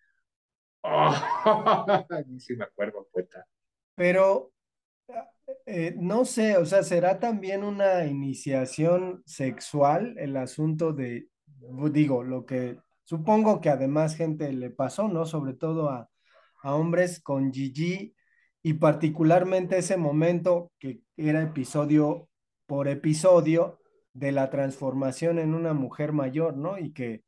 oh, 1.46 2.06
sí 2.38 2.56
me 2.56 2.64
acuerdo, 2.64 3.08
poeta. 3.10 3.46
Pero 3.94 4.52
eh, 5.66 5.94
no 5.98 6.24
sé, 6.24 6.56
o 6.56 6.66
sea, 6.66 6.82
¿será 6.82 7.18
también 7.18 7.64
una 7.64 8.04
iniciación 8.06 9.22
sexual 9.26 10.14
el 10.18 10.36
asunto 10.36 10.92
de, 10.92 11.28
digo, 11.92 12.22
lo 12.22 12.44
que 12.44 12.78
supongo 13.04 13.60
que 13.60 13.70
además 13.70 14.16
gente 14.16 14.52
le 14.52 14.70
pasó, 14.70 15.08
¿no? 15.08 15.24
Sobre 15.26 15.54
todo 15.54 15.88
a, 15.88 16.10
a 16.62 16.74
hombres 16.74 17.20
con 17.20 17.52
Gigi 17.52 18.14
y 18.62 18.74
particularmente 18.74 19.78
ese 19.78 19.96
momento 19.96 20.72
que 20.78 21.00
era 21.16 21.42
episodio 21.42 22.28
por 22.66 22.88
episodio 22.88 23.80
de 24.12 24.32
la 24.32 24.50
transformación 24.50 25.38
en 25.38 25.54
una 25.54 25.74
mujer 25.74 26.12
mayor, 26.12 26.56
¿no? 26.56 26.78
Y 26.78 26.92
que 26.92 27.24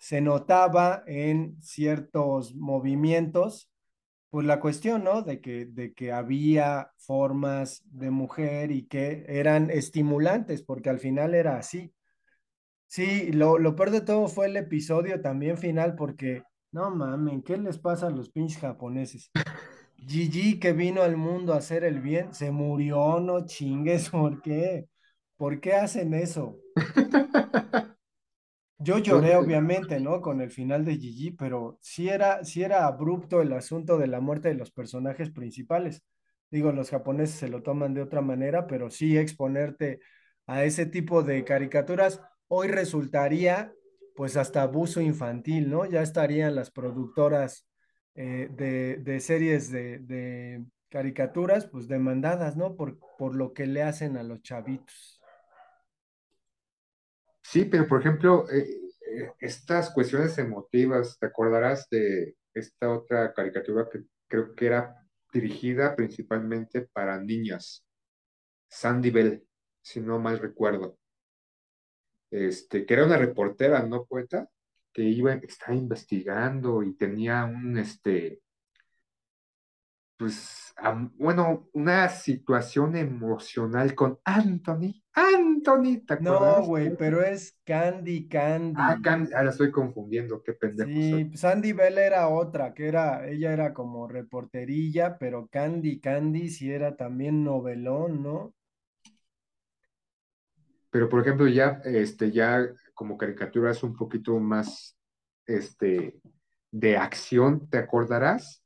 se 0.00 0.20
notaba 0.20 1.02
en 1.06 1.56
ciertos 1.60 2.54
movimientos 2.54 3.70
pues 4.30 4.46
la 4.46 4.60
cuestión, 4.60 5.04
¿no? 5.04 5.22
De 5.22 5.40
que, 5.40 5.66
de 5.66 5.94
que 5.94 6.12
había 6.12 6.92
formas 6.98 7.82
de 7.86 8.10
mujer 8.10 8.70
y 8.70 8.86
que 8.86 9.24
eran 9.28 9.70
estimulantes, 9.70 10.62
porque 10.62 10.90
al 10.90 10.98
final 10.98 11.34
era 11.34 11.56
así. 11.56 11.92
Sí, 12.86 13.32
lo, 13.32 13.58
lo 13.58 13.74
peor 13.74 13.90
de 13.90 14.00
todo 14.00 14.28
fue 14.28 14.46
el 14.46 14.56
episodio 14.56 15.20
también 15.20 15.58
final, 15.58 15.94
porque, 15.94 16.42
no 16.72 16.90
mames, 16.90 17.42
¿qué 17.44 17.56
les 17.56 17.78
pasa 17.78 18.08
a 18.08 18.10
los 18.10 18.30
pinches 18.30 18.60
japoneses? 18.60 19.30
Gigi 19.96 20.58
que 20.58 20.72
vino 20.72 21.02
al 21.02 21.16
mundo 21.16 21.52
a 21.54 21.58
hacer 21.58 21.84
el 21.84 22.00
bien, 22.00 22.32
se 22.34 22.50
murió, 22.50 23.20
no 23.20 23.44
chingues, 23.46 24.10
¿por 24.10 24.40
qué? 24.42 24.88
¿Por 25.36 25.60
qué 25.60 25.74
hacen 25.74 26.14
eso? 26.14 26.58
Yo 28.80 28.98
lloré, 28.98 29.34
obviamente, 29.36 29.98
¿no? 30.00 30.20
Con 30.20 30.40
el 30.40 30.50
final 30.50 30.84
de 30.84 30.96
Gigi, 30.96 31.32
pero 31.32 31.78
sí 31.82 32.08
era, 32.08 32.44
sí 32.44 32.62
era 32.62 32.86
abrupto 32.86 33.40
el 33.42 33.52
asunto 33.52 33.98
de 33.98 34.06
la 34.06 34.20
muerte 34.20 34.48
de 34.48 34.54
los 34.54 34.70
personajes 34.70 35.30
principales. 35.30 36.04
Digo, 36.50 36.70
los 36.72 36.90
japoneses 36.90 37.36
se 37.36 37.48
lo 37.48 37.62
toman 37.62 37.92
de 37.94 38.02
otra 38.02 38.20
manera, 38.20 38.66
pero 38.68 38.88
sí 38.90 39.18
exponerte 39.18 40.00
a 40.46 40.64
ese 40.64 40.86
tipo 40.86 41.22
de 41.24 41.44
caricaturas 41.44 42.20
hoy 42.46 42.68
resultaría, 42.68 43.72
pues, 44.14 44.36
hasta 44.36 44.62
abuso 44.62 45.00
infantil, 45.00 45.68
¿no? 45.70 45.84
Ya 45.84 46.02
estarían 46.02 46.54
las 46.54 46.70
productoras 46.70 47.66
eh, 48.14 48.48
de, 48.52 48.98
de 48.98 49.20
series 49.20 49.70
de, 49.72 49.98
de 49.98 50.64
caricaturas, 50.88 51.66
pues, 51.66 51.88
demandadas, 51.88 52.56
¿no? 52.56 52.76
Por, 52.76 52.98
por 53.18 53.34
lo 53.34 53.52
que 53.52 53.66
le 53.66 53.82
hacen 53.82 54.16
a 54.16 54.22
los 54.22 54.40
chavitos. 54.42 55.17
Sí, 57.50 57.64
pero 57.64 57.88
por 57.88 58.00
ejemplo, 58.00 58.46
eh, 58.50 58.68
eh, 59.10 59.32
estas 59.40 59.90
cuestiones 59.90 60.36
emotivas, 60.36 61.18
¿te 61.18 61.26
acordarás 61.26 61.88
de 61.88 62.36
esta 62.52 62.90
otra 62.90 63.32
caricatura 63.32 63.88
que 63.90 64.02
creo 64.28 64.54
que 64.54 64.66
era 64.66 64.94
dirigida 65.32 65.96
principalmente 65.96 66.82
para 66.92 67.18
niñas? 67.18 67.86
Sandy 68.68 69.10
Bell, 69.10 69.46
si 69.80 70.00
no 70.00 70.18
mal 70.18 70.38
recuerdo. 70.38 70.98
Este, 72.30 72.84
que 72.84 72.94
era 72.94 73.06
una 73.06 73.16
reportera, 73.16 73.82
¿no, 73.82 74.04
poeta? 74.04 74.50
Que 74.92 75.02
iba, 75.04 75.32
estaba 75.34 75.74
investigando 75.74 76.82
y 76.82 76.96
tenía 76.96 77.46
un, 77.46 77.78
este, 77.78 78.42
pues, 80.18 80.74
bueno, 81.16 81.68
una 81.72 82.08
situación 82.10 82.96
emocional 82.96 83.94
con 83.94 84.18
Anthony. 84.24 85.02
Anthony, 85.14 86.02
¿te 86.06 86.14
No, 86.18 86.62
acuerdas? 86.62 86.66
güey, 86.66 86.96
pero 86.96 87.22
es 87.24 87.58
Candy 87.64 88.28
Candy. 88.28 88.82
Ah, 88.82 88.98
Can- 89.02 89.28
ah, 89.34 89.42
la 89.42 89.50
estoy 89.50 89.70
confundiendo, 89.70 90.42
qué 90.42 90.52
pendejo 90.54 91.02
soy. 91.02 91.20
Sí, 91.20 91.36
Sandy 91.36 91.72
Bell 91.72 91.98
era 91.98 92.28
otra, 92.28 92.72
que 92.74 92.86
era, 92.88 93.26
ella 93.28 93.52
era 93.52 93.74
como 93.74 94.06
reporterilla, 94.08 95.18
pero 95.18 95.46
Candy 95.48 96.00
Candy 96.00 96.48
sí 96.50 96.70
era 96.72 96.96
también 96.96 97.44
novelón, 97.44 98.22
¿no? 98.22 98.54
Pero 100.90 101.08
por 101.08 101.20
ejemplo, 101.20 101.46
ya, 101.48 101.80
este, 101.84 102.30
ya 102.32 102.66
como 102.94 103.16
caricaturas 103.18 103.82
un 103.82 103.94
poquito 103.96 104.38
más, 104.38 104.96
este, 105.46 106.20
de 106.70 106.96
acción, 106.96 107.68
¿te 107.70 107.78
acordarás? 107.78 108.62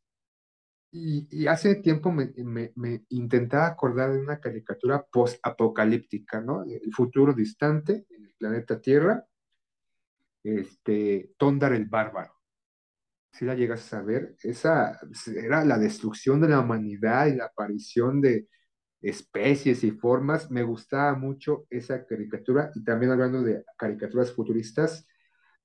Y, 0.94 1.46
hace 1.46 1.76
tiempo 1.76 2.12
me, 2.12 2.32
intentaba 3.08 3.66
acordar 3.66 4.12
de 4.12 4.20
una 4.20 4.38
caricatura 4.38 5.02
post-apocalíptica, 5.10 6.42
¿no? 6.42 6.64
El 6.64 6.92
futuro 6.92 7.32
distante 7.32 8.04
en 8.10 8.26
el 8.26 8.34
planeta 8.34 8.78
Tierra, 8.78 9.24
este, 10.42 11.32
Tondar 11.38 11.72
el 11.72 11.86
Bárbaro. 11.86 12.34
Si 13.32 13.46
la 13.46 13.54
llegas 13.54 13.92
a 13.94 14.02
ver, 14.02 14.36
esa 14.42 15.00
era 15.34 15.64
la 15.64 15.78
destrucción 15.78 16.42
de 16.42 16.48
la 16.48 16.60
humanidad 16.60 17.26
y 17.28 17.36
la 17.36 17.46
aparición 17.46 18.20
de 18.20 18.48
especies 19.00 19.84
y 19.84 19.92
formas. 19.92 20.50
Me 20.50 20.62
gustaba 20.62 21.14
mucho 21.14 21.66
esa 21.70 22.04
caricatura 22.06 22.70
y 22.74 22.84
también 22.84 23.12
hablando 23.12 23.42
de 23.42 23.64
caricaturas 23.78 24.32
futuristas, 24.32 25.06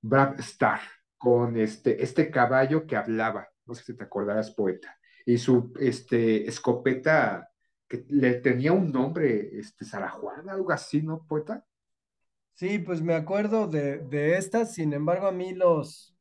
Brad 0.02 0.40
Star, 0.40 0.80
con 1.18 1.58
este, 1.58 2.02
este 2.02 2.32
caballo 2.32 2.88
que 2.88 2.96
hablaba, 2.96 3.50
no 3.66 3.74
sé 3.74 3.84
si 3.84 3.98
te 3.98 4.06
acordarás, 4.06 4.52
poeta, 4.52 4.97
y 5.28 5.38
su 5.38 5.74
este, 5.82 6.48
escopeta 6.48 7.52
que 7.86 8.06
le 8.08 8.36
tenía 8.36 8.72
un 8.72 8.94
nombre, 8.94 9.60
este, 9.60 9.84
Sarajuana, 9.84 10.54
algo 10.54 10.72
así, 10.72 11.02
¿no, 11.02 11.26
poeta? 11.28 11.66
Sí, 12.54 12.80
pues 12.80 13.02
me 13.02 13.13
acuerdo 13.13 13.68
de, 13.68 13.98
de 13.98 14.38
estas, 14.38 14.74
sin 14.74 14.94
embargo, 14.94 15.28
a 15.28 15.34
mí 15.34 15.54
los, 15.54 16.16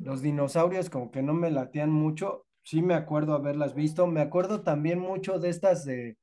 los 0.00 0.22
dinosaurios 0.22 0.90
como 0.90 1.10
que 1.10 1.22
no 1.22 1.34
me 1.34 1.50
latían 1.50 1.90
mucho, 1.90 2.46
sí 2.62 2.82
me 2.82 2.94
acuerdo 2.94 3.34
haberlas 3.34 3.74
visto, 3.74 4.06
me 4.06 4.20
acuerdo 4.20 4.62
también 4.62 5.00
mucho 5.00 5.40
de 5.40 5.48
estas 5.48 5.84
de, 5.84 6.16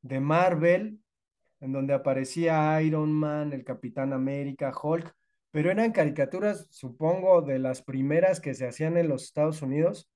de 0.00 0.20
Marvel, 0.20 1.00
en 1.60 1.72
donde 1.72 1.92
aparecía 1.92 2.80
Iron 2.80 3.12
Man, 3.12 3.52
el 3.52 3.62
Capitán 3.62 4.14
América, 4.14 4.72
Hulk, 4.82 5.14
pero 5.50 5.70
eran 5.70 5.92
caricaturas, 5.92 6.66
supongo, 6.70 7.42
de 7.42 7.58
las 7.58 7.82
primeras 7.82 8.40
que 8.40 8.54
se 8.54 8.66
hacían 8.66 8.96
en 8.96 9.08
los 9.08 9.24
Estados 9.24 9.60
Unidos, 9.60 10.08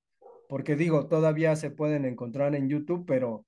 porque 0.47 0.75
digo, 0.75 1.07
todavía 1.07 1.55
se 1.55 1.71
pueden 1.71 2.05
encontrar 2.05 2.55
en 2.55 2.69
YouTube, 2.69 3.05
pero, 3.05 3.31
o 3.31 3.45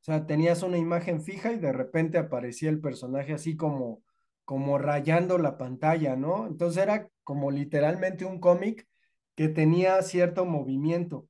sea, 0.00 0.26
tenías 0.26 0.62
una 0.62 0.78
imagen 0.78 1.22
fija 1.22 1.52
y 1.52 1.58
de 1.58 1.72
repente 1.72 2.18
aparecía 2.18 2.70
el 2.70 2.80
personaje 2.80 3.34
así 3.34 3.56
como, 3.56 4.02
como 4.44 4.78
rayando 4.78 5.38
la 5.38 5.58
pantalla, 5.58 6.16
¿no? 6.16 6.46
Entonces 6.46 6.82
era 6.82 7.08
como 7.24 7.50
literalmente 7.50 8.24
un 8.24 8.40
cómic 8.40 8.86
que 9.34 9.48
tenía 9.48 10.00
cierto 10.02 10.44
movimiento. 10.44 11.28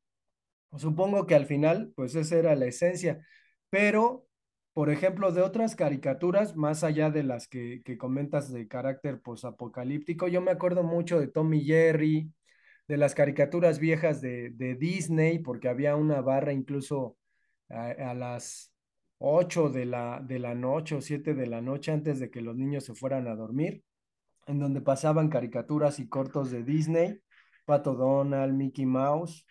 Supongo 0.76 1.26
que 1.26 1.34
al 1.34 1.46
final, 1.46 1.92
pues 1.96 2.14
esa 2.14 2.37
era 2.37 2.54
la 2.54 2.66
esencia, 2.66 3.24
pero, 3.70 4.26
por 4.74 4.90
ejemplo, 4.90 5.32
de 5.32 5.42
otras 5.42 5.76
caricaturas, 5.76 6.56
más 6.56 6.84
allá 6.84 7.11
de 7.11 7.22
las 7.22 7.48
que, 7.48 7.82
que 7.84 7.98
comentas 7.98 8.52
de 8.52 8.68
carácter 8.68 9.20
posapocalíptico, 9.20 10.28
yo 10.28 10.40
me 10.42 10.50
acuerdo 10.50 10.82
mucho 10.82 11.18
de 11.18 11.28
Tom 11.28 11.52
y 11.54 11.64
Jerry, 11.64 12.32
de 12.88 12.96
las 12.96 13.14
caricaturas 13.14 13.79
viejas 13.79 14.20
de, 14.20 14.51
de 14.51 14.74
Disney, 14.74 15.38
porque 15.38 15.68
había 15.68 15.96
una 15.96 16.20
barra 16.20 16.53
incluso 16.53 17.16
a, 17.68 18.14
las 18.14 18.72
8 19.18 19.68
de 19.68 19.85
la, 19.85 20.20
de 20.20 20.38
la 20.38 20.55
noche 20.55 20.96
o 20.96 21.01
7 21.01 21.35
de 21.35 21.46
la 21.46 21.61
noche 21.61 21.92
antes 21.92 22.18
de 22.18 22.31
que 22.31 22.40
los 22.40 22.57
niños 22.57 22.85
se 22.85 22.94
fueran 22.94 23.29
a 23.29 23.37
dormir, 23.37 23.85
en 24.46 24.59
donde 24.59 24.81
pasaban 24.81 25.29
caricaturas 25.29 25.98
y 25.98 26.09
cortos 26.09 26.51
de 26.51 26.64
Disney, 26.64 27.20
Pato 27.66 27.94
Donald, 27.94 28.55
Mickey 28.55 28.87
Mouse 28.87 29.44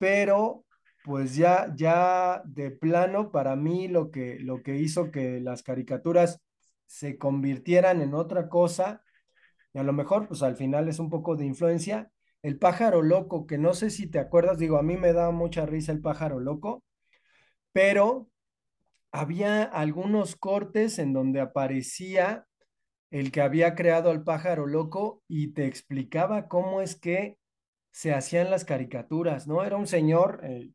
pero 0.00 0.64
pues 1.04 1.36
ya, 1.36 1.72
ya 1.76 2.42
de 2.46 2.70
plano, 2.70 3.30
para 3.30 3.54
mí 3.54 3.86
lo 3.86 4.10
que, 4.10 4.38
lo 4.40 4.62
que 4.62 4.76
hizo 4.76 5.10
que 5.10 5.40
las 5.40 5.62
caricaturas 5.62 6.40
se 6.86 7.18
convirtieran 7.18 8.00
en 8.00 8.14
otra 8.14 8.48
cosa, 8.48 9.02
y 9.74 9.78
a 9.78 9.82
lo 9.82 9.92
mejor 9.92 10.26
pues 10.26 10.42
al 10.42 10.56
final 10.56 10.88
es 10.88 10.98
un 10.98 11.10
poco 11.10 11.36
de 11.36 11.44
influencia, 11.44 12.10
el 12.42 12.58
pájaro 12.58 13.02
loco, 13.02 13.46
que 13.46 13.58
no 13.58 13.74
sé 13.74 13.90
si 13.90 14.06
te 14.06 14.18
acuerdas, 14.18 14.58
digo, 14.58 14.78
a 14.78 14.82
mí 14.82 14.96
me 14.96 15.12
da 15.12 15.30
mucha 15.30 15.66
risa 15.66 15.92
el 15.92 16.00
pájaro 16.00 16.40
loco, 16.40 16.82
pero 17.72 18.28
había 19.12 19.64
algunos 19.64 20.36
cortes 20.36 20.98
en 20.98 21.12
donde 21.12 21.40
aparecía 21.40 22.46
el 23.10 23.32
que 23.32 23.40
había 23.40 23.74
creado 23.74 24.10
al 24.10 24.22
pájaro 24.22 24.66
loco 24.66 25.22
y 25.28 25.48
te 25.48 25.66
explicaba 25.66 26.48
cómo 26.48 26.80
es 26.80 26.96
que 26.96 27.38
se 27.90 28.14
hacían 28.14 28.50
las 28.50 28.64
caricaturas, 28.64 29.48
¿no? 29.48 29.64
Era 29.64 29.76
un 29.76 29.88
señor 29.88 30.40
eh, 30.44 30.70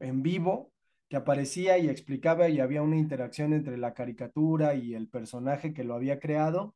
en 0.00 0.22
vivo 0.22 0.70
que 1.08 1.16
aparecía 1.16 1.78
y 1.78 1.88
explicaba 1.88 2.48
y 2.48 2.60
había 2.60 2.82
una 2.82 2.98
interacción 2.98 3.54
entre 3.54 3.78
la 3.78 3.94
caricatura 3.94 4.74
y 4.74 4.94
el 4.94 5.08
personaje 5.08 5.72
que 5.72 5.84
lo 5.84 5.94
había 5.94 6.20
creado, 6.20 6.74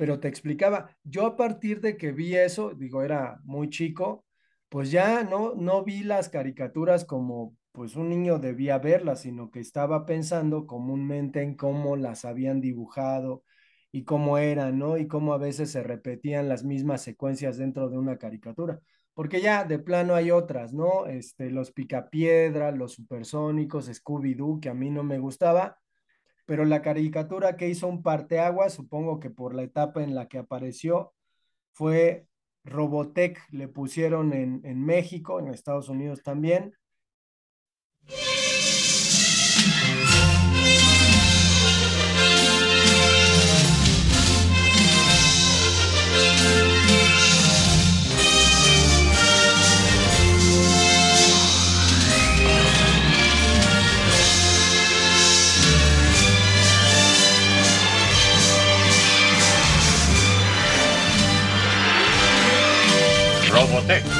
pero 0.00 0.18
te 0.18 0.28
explicaba. 0.28 0.96
Yo 1.04 1.26
a 1.26 1.36
partir 1.36 1.82
de 1.82 1.98
que 1.98 2.10
vi 2.10 2.34
eso, 2.34 2.70
digo, 2.70 3.02
era 3.02 3.38
muy 3.44 3.68
chico, 3.68 4.24
pues 4.70 4.90
ya 4.90 5.24
no, 5.24 5.54
no 5.54 5.84
vi 5.84 6.04
las 6.04 6.30
caricaturas 6.30 7.04
como 7.04 7.54
pues 7.72 7.96
un 7.96 8.08
niño 8.08 8.38
debía 8.38 8.78
verlas, 8.78 9.20
sino 9.20 9.50
que 9.50 9.60
estaba 9.60 10.06
pensando 10.06 10.66
comúnmente 10.66 11.42
en 11.42 11.54
cómo 11.54 11.96
las 11.96 12.24
habían 12.24 12.62
dibujado 12.62 13.44
y 13.92 14.04
cómo 14.04 14.38
eran, 14.38 14.78
¿no? 14.78 14.96
Y 14.96 15.06
cómo 15.06 15.34
a 15.34 15.38
veces 15.38 15.70
se 15.70 15.82
repetían 15.82 16.48
las 16.48 16.64
mismas 16.64 17.02
secuencias 17.02 17.58
dentro 17.58 17.90
de 17.90 17.98
una 17.98 18.16
caricatura. 18.16 18.80
Porque 19.12 19.42
ya 19.42 19.64
de 19.64 19.78
plano 19.80 20.14
hay 20.14 20.30
otras, 20.30 20.72
¿no? 20.72 21.06
Este, 21.08 21.50
los 21.50 21.72
Picapiedra, 21.72 22.72
los 22.72 22.94
Supersónicos, 22.94 23.90
Scooby-Doo, 23.90 24.60
que 24.60 24.70
a 24.70 24.74
mí 24.74 24.88
no 24.90 25.02
me 25.02 25.18
gustaba, 25.18 25.76
pero 26.50 26.64
la 26.64 26.82
caricatura 26.82 27.56
que 27.56 27.68
hizo 27.68 27.86
un 27.86 28.02
parteaguas, 28.02 28.74
supongo 28.74 29.20
que 29.20 29.30
por 29.30 29.54
la 29.54 29.62
etapa 29.62 30.02
en 30.02 30.16
la 30.16 30.26
que 30.26 30.38
apareció, 30.38 31.14
fue 31.70 32.26
Robotech, 32.64 33.38
le 33.52 33.68
pusieron 33.68 34.32
en, 34.32 34.60
en 34.64 34.84
México, 34.84 35.38
en 35.38 35.46
Estados 35.46 35.88
Unidos 35.88 36.24
también, 36.24 36.74
Robotech. 63.60 64.19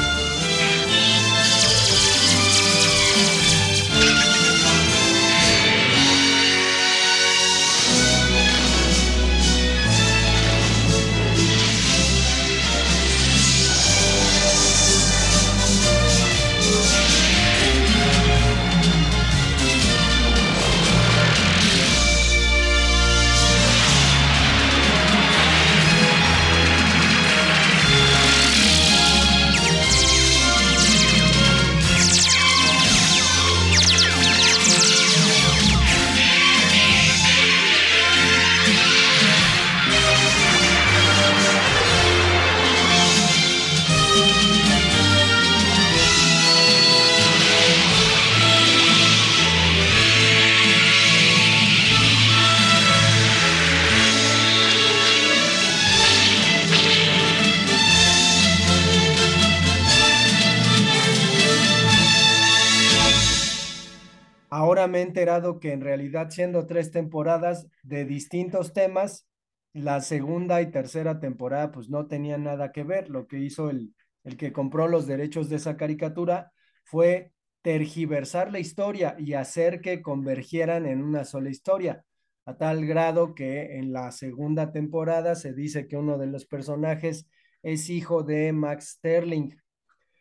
Enterado 65.21 65.59
que 65.59 65.71
en 65.71 65.81
realidad 65.81 66.31
siendo 66.31 66.65
tres 66.65 66.89
temporadas 66.89 67.67
de 67.83 68.05
distintos 68.05 68.73
temas, 68.73 69.27
la 69.71 70.01
segunda 70.01 70.61
y 70.63 70.71
tercera 70.71 71.19
temporada 71.19 71.71
pues 71.71 71.89
no 71.89 72.07
tenían 72.07 72.43
nada 72.43 72.71
que 72.71 72.83
ver. 72.83 73.09
Lo 73.09 73.27
que 73.27 73.37
hizo 73.37 73.69
el, 73.69 73.93
el 74.23 74.35
que 74.35 74.51
compró 74.51 74.87
los 74.87 75.05
derechos 75.05 75.47
de 75.47 75.57
esa 75.57 75.77
caricatura 75.77 76.51
fue 76.83 77.33
tergiversar 77.61 78.51
la 78.51 78.57
historia 78.57 79.15
y 79.19 79.33
hacer 79.33 79.81
que 79.81 80.01
convergieran 80.01 80.87
en 80.87 81.03
una 81.03 81.23
sola 81.23 81.51
historia, 81.51 82.03
a 82.45 82.57
tal 82.57 82.87
grado 82.87 83.35
que 83.35 83.77
en 83.77 83.93
la 83.93 84.11
segunda 84.11 84.71
temporada 84.71 85.35
se 85.35 85.53
dice 85.53 85.87
que 85.87 85.97
uno 85.97 86.17
de 86.17 86.25
los 86.25 86.47
personajes 86.47 87.27
es 87.61 87.91
hijo 87.91 88.23
de 88.23 88.53
Max 88.53 88.95
Sterling. 88.97 89.51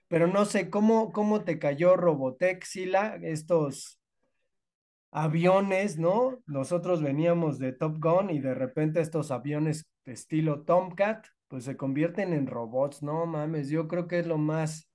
Pero 0.09 0.27
no 0.27 0.45
sé 0.45 0.69
cómo, 0.69 1.11
cómo 1.11 1.43
te 1.43 1.59
cayó 1.59 1.97
Robotech, 1.97 2.65
Sila, 2.65 3.19
estos 3.23 4.00
aviones, 5.11 5.99
¿no? 5.99 6.43
Nosotros 6.47 7.03
veníamos 7.03 7.59
de 7.59 7.73
Top 7.73 7.99
Gun 8.01 8.31
y 8.31 8.41
de 8.41 8.55
repente 8.55 9.01
estos 9.01 9.31
aviones 9.31 9.87
estilo 10.05 10.63
Tomcat, 10.65 11.27
pues 11.49 11.65
se 11.65 11.77
convierten 11.77 12.33
en 12.33 12.47
robots, 12.47 13.03
no 13.03 13.27
mames, 13.27 13.69
yo 13.69 13.89
creo 13.89 14.07
que 14.07 14.21
es 14.21 14.27
lo 14.27 14.39
más, 14.39 14.89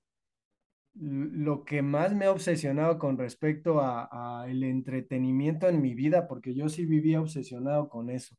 lo 0.94 1.64
que 1.64 1.82
más 1.82 2.14
me 2.14 2.24
ha 2.26 2.32
obsesionado 2.32 2.98
con 2.98 3.18
respecto 3.18 3.80
a, 3.80 4.08
a 4.42 4.48
el 4.48 4.64
entretenimiento 4.64 5.68
en 5.68 5.82
mi 5.82 5.94
vida, 5.94 6.26
porque 6.26 6.54
yo 6.54 6.68
sí 6.68 6.86
vivía 6.86 7.20
obsesionado 7.20 7.88
con 7.88 8.10
eso. 8.10 8.36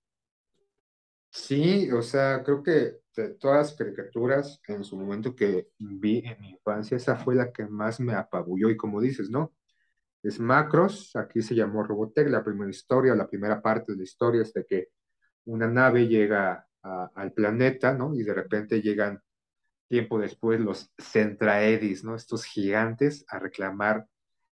Sí, 1.30 1.92
o 1.92 2.02
sea, 2.02 2.44
creo 2.44 2.64
que 2.64 2.98
de 3.16 3.30
todas 3.36 3.58
las 3.70 3.76
caricaturas 3.78 4.62
en 4.68 4.84
su 4.84 4.98
momento 4.98 5.36
que 5.36 5.70
vi 5.78 6.20
en 6.26 6.40
mi 6.42 6.50
infancia, 6.52 6.98
esa 6.98 7.16
fue 7.18 7.36
la 7.36 7.52
que 7.52 7.66
más 7.66 8.00
me 8.00 8.14
apabulló 8.14 8.70
y 8.70 8.78
como 8.78 9.02
dices, 9.02 9.30
¿no? 9.30 9.54
Es 10.28 10.42
Macros, 10.42 11.16
aquí 11.16 11.42
se 11.42 11.56
llamó 11.56 11.84
Robotech, 11.84 12.28
la 12.28 12.44
primera 12.44 12.70
historia, 12.70 13.16
la 13.16 13.30
primera 13.30 13.62
parte 13.62 13.94
de 13.94 14.00
la 14.00 14.04
historia 14.04 14.42
es 14.42 14.54
de 14.54 14.66
que 14.66 14.90
una 15.46 15.68
nave 15.68 16.06
llega 16.06 16.68
al 16.82 17.32
planeta, 17.32 17.94
¿no? 17.94 18.14
Y 18.14 18.24
de 18.24 18.34
repente 18.34 18.82
llegan 18.82 19.22
tiempo 19.88 20.20
después 20.20 20.60
los 20.60 20.92
Centraedis, 21.00 22.04
¿no? 22.04 22.14
Estos 22.14 22.44
gigantes 22.44 23.24
a 23.30 23.40
reclamar 23.40 24.06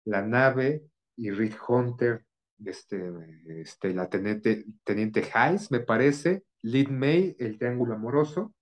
la 0.04 0.20
nave 0.20 0.84
y 1.16 1.30
Rick 1.30 1.58
Hunter, 1.66 2.26
este, 2.62 3.10
este, 3.46 3.94
la 3.94 4.10
teniente, 4.10 4.66
teniente 4.84 5.26
Hayes, 5.32 5.70
me 5.70 5.80
parece, 5.80 6.44
Lid 6.60 6.90
May, 6.90 7.34
el 7.38 7.56
Triángulo 7.56 7.94
Amoroso, 7.94 8.52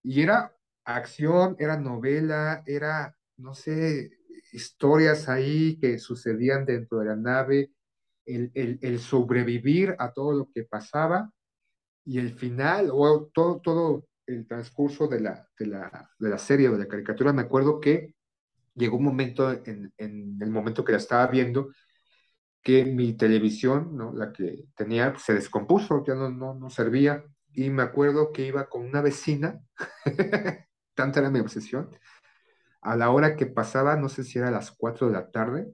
y 0.00 0.22
era 0.22 0.54
acción, 0.84 1.56
era 1.58 1.76
novela, 1.76 2.62
era, 2.66 3.16
no 3.36 3.52
sé, 3.52 4.15
historias 4.52 5.28
ahí 5.28 5.78
que 5.78 5.98
sucedían 5.98 6.64
dentro 6.64 6.98
de 6.98 7.06
la 7.06 7.16
nave, 7.16 7.72
el, 8.24 8.50
el, 8.54 8.78
el 8.82 8.98
sobrevivir 8.98 9.94
a 9.98 10.12
todo 10.12 10.32
lo 10.32 10.50
que 10.52 10.64
pasaba 10.64 11.30
y 12.04 12.18
el 12.18 12.32
final, 12.32 12.90
o 12.92 13.26
todo, 13.32 13.60
todo 13.60 14.06
el 14.26 14.46
transcurso 14.46 15.08
de 15.08 15.20
la, 15.20 15.48
de 15.58 15.66
la, 15.66 16.10
de 16.18 16.28
la 16.28 16.38
serie, 16.38 16.68
de 16.70 16.78
la 16.78 16.88
caricatura, 16.88 17.32
me 17.32 17.42
acuerdo 17.42 17.80
que 17.80 18.14
llegó 18.74 18.96
un 18.96 19.04
momento, 19.04 19.50
en, 19.50 19.92
en 19.96 20.38
el 20.40 20.50
momento 20.50 20.84
que 20.84 20.92
la 20.92 20.98
estaba 20.98 21.26
viendo, 21.26 21.70
que 22.62 22.84
mi 22.84 23.12
televisión, 23.12 23.96
¿no? 23.96 24.12
la 24.12 24.32
que 24.32 24.64
tenía, 24.74 25.14
se 25.18 25.34
descompuso, 25.34 26.04
ya 26.04 26.14
no, 26.14 26.30
no, 26.30 26.54
no 26.54 26.68
servía, 26.68 27.24
y 27.52 27.70
me 27.70 27.82
acuerdo 27.82 28.32
que 28.32 28.46
iba 28.46 28.68
con 28.68 28.84
una 28.84 29.00
vecina, 29.00 29.60
tanta 30.94 31.20
era 31.20 31.30
mi 31.30 31.38
obsesión, 31.40 31.90
a 32.86 32.96
la 32.96 33.10
hora 33.10 33.36
que 33.36 33.46
pasaba, 33.46 33.96
no 33.96 34.08
sé 34.08 34.24
si 34.24 34.38
era 34.38 34.48
a 34.48 34.52
las 34.52 34.70
4 34.70 35.08
de 35.08 35.12
la 35.12 35.30
tarde, 35.30 35.72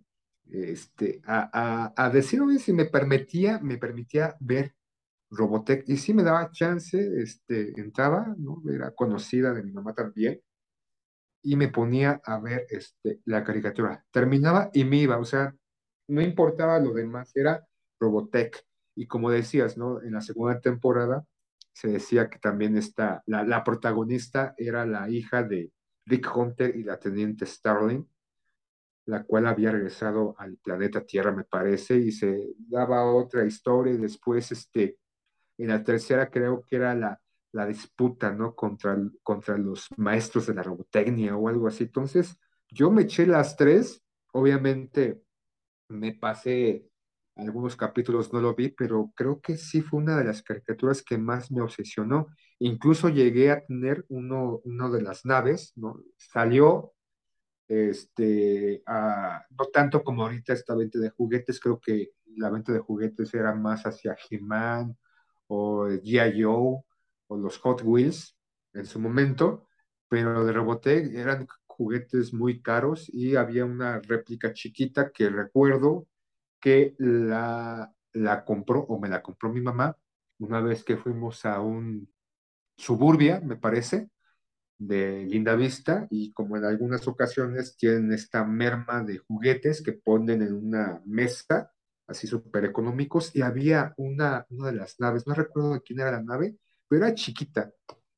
este, 0.51 1.21
a, 1.27 1.51
a, 1.53 2.07
a 2.07 2.11
decirme 2.11 2.59
si 2.59 2.73
me 2.73 2.87
permitía, 2.87 3.59
me 3.61 3.79
permitía 3.79 4.37
ver 4.41 4.75
Robotech, 5.31 5.85
y 5.89 5.97
sí 5.99 6.15
me 6.15 6.23
daba 6.23 6.51
chance, 6.51 6.99
este, 7.23 7.79
entraba, 7.81 8.35
¿no? 8.39 8.63
Era 8.71 8.93
conocida 8.93 9.53
de 9.53 9.63
mi 9.63 9.73
mamá 9.73 9.95
también, 9.95 10.41
y 11.43 11.57
me 11.57 11.69
ponía 11.69 12.21
a 12.25 12.39
ver 12.41 12.67
este, 12.71 13.21
la 13.25 13.45
caricatura. 13.45 14.05
Terminaba 14.11 14.71
y 14.73 14.85
me 14.85 14.97
iba, 14.99 15.19
o 15.19 15.25
sea, 15.25 15.55
no 16.09 16.23
importaba 16.23 16.79
lo 16.79 16.93
demás, 16.93 17.33
era 17.35 17.67
Robotech. 18.01 18.65
Y 18.95 19.07
como 19.07 19.31
decías, 19.31 19.77
¿no? 19.77 20.03
En 20.03 20.13
la 20.13 20.21
segunda 20.23 20.61
temporada 20.61 21.25
se 21.73 21.89
decía 21.89 22.29
que 22.31 22.39
también 22.39 22.77
está, 22.77 23.23
la, 23.27 23.45
la 23.45 23.65
protagonista 23.65 24.55
era 24.59 24.87
la 24.87 25.09
hija 25.11 25.43
de 25.43 25.73
Rick 26.07 26.35
Hunter 26.35 26.75
y 26.77 26.83
la 26.85 26.99
teniente 26.99 27.47
Starling, 27.47 28.07
la 29.07 29.25
cual 29.25 29.47
había 29.47 29.73
regresado 29.73 30.35
al 30.39 30.57
planeta 30.59 31.05
Tierra, 31.05 31.33
me 31.33 31.45
parece, 31.45 31.97
y 31.97 32.13
se 32.13 32.55
daba 32.59 33.05
otra 33.05 33.45
historia 33.45 33.95
y 33.95 33.99
después, 33.99 34.53
este, 34.53 34.99
en 35.59 35.69
la 35.69 35.83
tercera 35.83 36.31
creo 36.31 36.63
que 36.63 36.77
era 36.77 36.95
la, 36.95 37.21
la 37.53 37.67
disputa, 37.67 38.33
¿no? 38.33 38.55
Contra, 38.55 38.97
contra 39.23 39.59
los 39.59 39.89
maestros 39.97 40.47
de 40.47 40.55
la 40.55 40.63
robotecnia 40.63 41.37
o 41.37 41.49
algo 41.49 41.69
así. 41.69 41.85
Entonces, 41.85 42.39
yo 42.71 42.91
me 42.91 43.03
eché 43.03 43.27
las 43.27 43.57
tres, 43.57 44.03
obviamente 44.33 45.23
me 45.89 46.15
pasé 46.15 46.89
algunos 47.37 47.77
capítulos, 47.77 48.33
no 48.33 48.41
lo 48.41 48.55
vi, 48.55 48.69
pero 48.69 49.13
creo 49.15 49.41
que 49.41 49.57
sí 49.57 49.83
fue 49.83 50.01
una 50.01 50.17
de 50.19 50.25
las 50.25 50.43
caricaturas 50.43 51.03
que 51.03 51.19
más 51.19 51.51
me 51.51 51.63
obsesionó. 51.63 52.29
Incluso 52.65 53.09
llegué 53.09 53.51
a 53.51 53.65
tener 53.65 54.05
uno, 54.09 54.61
uno 54.65 54.91
de 54.93 55.03
las 55.03 55.25
naves, 55.27 55.73
¿no? 55.75 56.01
Salió, 56.17 56.95
este, 57.67 58.85
no 58.87 59.65
tanto 59.73 60.05
como 60.05 60.23
ahorita 60.23 60.53
esta 60.53 60.77
venta 60.77 61.01
de 61.01 61.11
juguetes, 61.11 61.59
creo 61.59 61.81
que 61.81 62.11
la 62.37 62.51
venta 62.51 62.73
de 62.73 62.79
juguetes 62.79 63.35
era 63.35 63.53
más 63.53 63.83
hacia 63.83 64.17
He-Man 64.31 64.97
o 65.49 65.89
G.I. 65.89 66.41
Joe 66.41 66.85
o 67.27 67.37
los 67.37 67.59
Hot 67.59 67.83
Wheels 67.83 68.37
en 68.75 68.87
su 68.87 69.01
momento, 69.01 69.67
pero 70.09 70.45
de 70.45 70.53
Robotech 70.53 71.13
eran 71.17 71.49
juguetes 71.67 72.33
muy 72.33 72.63
caros 72.63 73.09
y 73.13 73.35
había 73.35 73.65
una 73.65 73.99
réplica 74.01 74.53
chiquita 74.53 75.11
que 75.11 75.31
recuerdo 75.31 76.07
que 76.61 76.95
la, 76.99 77.93
la 78.13 78.45
compró 78.45 78.83
o 78.83 79.01
me 79.01 79.09
la 79.09 79.21
compró 79.21 79.53
mi 79.53 79.61
mamá 79.61 79.97
una 80.39 80.61
vez 80.61 80.85
que 80.85 80.97
fuimos 80.97 81.45
a 81.45 81.61
un 81.61 82.09
Suburbia, 82.77 83.41
me 83.41 83.57
parece, 83.57 84.09
de 84.79 85.25
Linda 85.27 85.55
Vista 85.57 86.07
y 86.11 86.33
como 86.33 86.57
en 86.57 86.65
algunas 86.65 87.07
ocasiones 87.09 87.77
tienen 87.77 88.13
esta 88.13 88.45
merma 88.45 89.03
de 89.05 89.19
juguetes 89.19 89.83
que 89.83 89.93
ponen 89.93 90.43
en 90.43 90.55
una 90.55 91.01
mesa, 91.07 91.73
así 92.07 92.27
súper 92.27 92.65
económicos, 92.65 93.35
y 93.35 93.43
había 93.43 93.95
una, 93.97 94.47
una 94.51 94.69
de 94.71 94.77
las 94.77 94.99
naves, 95.01 95.27
no 95.27 95.35
recuerdo 95.35 95.75
de 95.75 95.83
quién 95.83 96.01
era 96.01 96.13
la 96.13 96.23
nave, 96.23 96.57
pero 96.89 97.07
era 97.07 97.15
chiquita. 97.15 97.73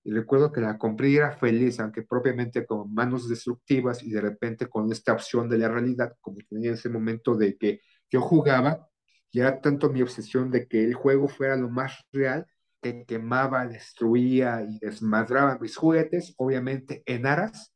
Y 0.04 0.12
recuerdo 0.12 0.52
que 0.52 0.60
la 0.60 0.76
compré 0.78 1.10
y 1.10 1.16
era 1.16 1.32
feliz, 1.32 1.80
aunque 1.80 2.02
propiamente 2.02 2.66
con 2.66 2.92
manos 2.92 3.28
destructivas 3.28 4.02
y 4.02 4.10
de 4.10 4.20
repente 4.20 4.66
con 4.68 4.90
esta 4.92 5.12
opción 5.14 5.48
de 5.48 5.58
la 5.58 5.68
realidad, 5.68 6.14
como 6.20 6.38
tenía 6.48 6.70
en 6.70 6.74
ese 6.74 6.88
momento 6.90 7.34
de 7.36 7.56
que 7.56 7.80
yo 8.10 8.20
jugaba, 8.20 8.88
y 9.30 9.40
era 9.40 9.60
tanto 9.60 9.90
mi 9.90 10.02
obsesión 10.02 10.50
de 10.50 10.66
que 10.68 10.84
el 10.84 10.94
juego 10.94 11.28
fuera 11.28 11.56
lo 11.56 11.68
más 11.70 11.94
real, 12.12 12.46
que 12.84 13.06
quemaba, 13.06 13.66
destruía 13.66 14.62
y 14.68 14.78
desmadraba 14.78 15.58
mis 15.58 15.74
juguetes, 15.74 16.34
obviamente 16.36 17.02
en 17.06 17.24
aras 17.26 17.72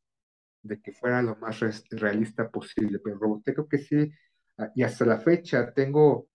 de 0.62 0.82
que 0.82 0.92
fuera 0.92 1.22
lo 1.22 1.36
más 1.36 1.60
realista 1.90 2.50
posible. 2.50 2.98
Pero 3.02 3.18
Robotech 3.18 3.66
que 3.70 3.78
sí, 3.78 4.12
ah, 4.58 4.70
y 4.74 4.82
hasta 4.82 5.06
la 5.06 5.18
fecha 5.18 5.72
tengo 5.72 6.28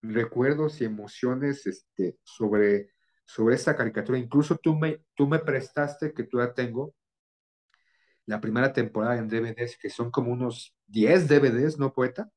recuerdos 0.00 0.80
y 0.80 0.84
emociones 0.84 1.66
este, 1.66 2.18
sobre, 2.22 2.92
sobre 3.24 3.56
esta 3.56 3.74
caricatura. 3.74 4.16
Incluso 4.18 4.56
tú 4.58 4.76
me, 4.76 5.02
tú 5.16 5.26
me 5.26 5.40
prestaste, 5.40 6.12
que 6.12 6.22
tú 6.24 6.38
la 6.38 6.54
tengo, 6.54 6.94
la 8.26 8.40
primera 8.40 8.72
temporada 8.72 9.18
en 9.18 9.28
DVDs, 9.28 9.76
que 9.76 9.90
son 9.90 10.12
como 10.12 10.30
unos 10.32 10.76
10 10.86 11.26
DVDs, 11.26 11.78
¿no, 11.80 11.92
poeta? 11.92 12.30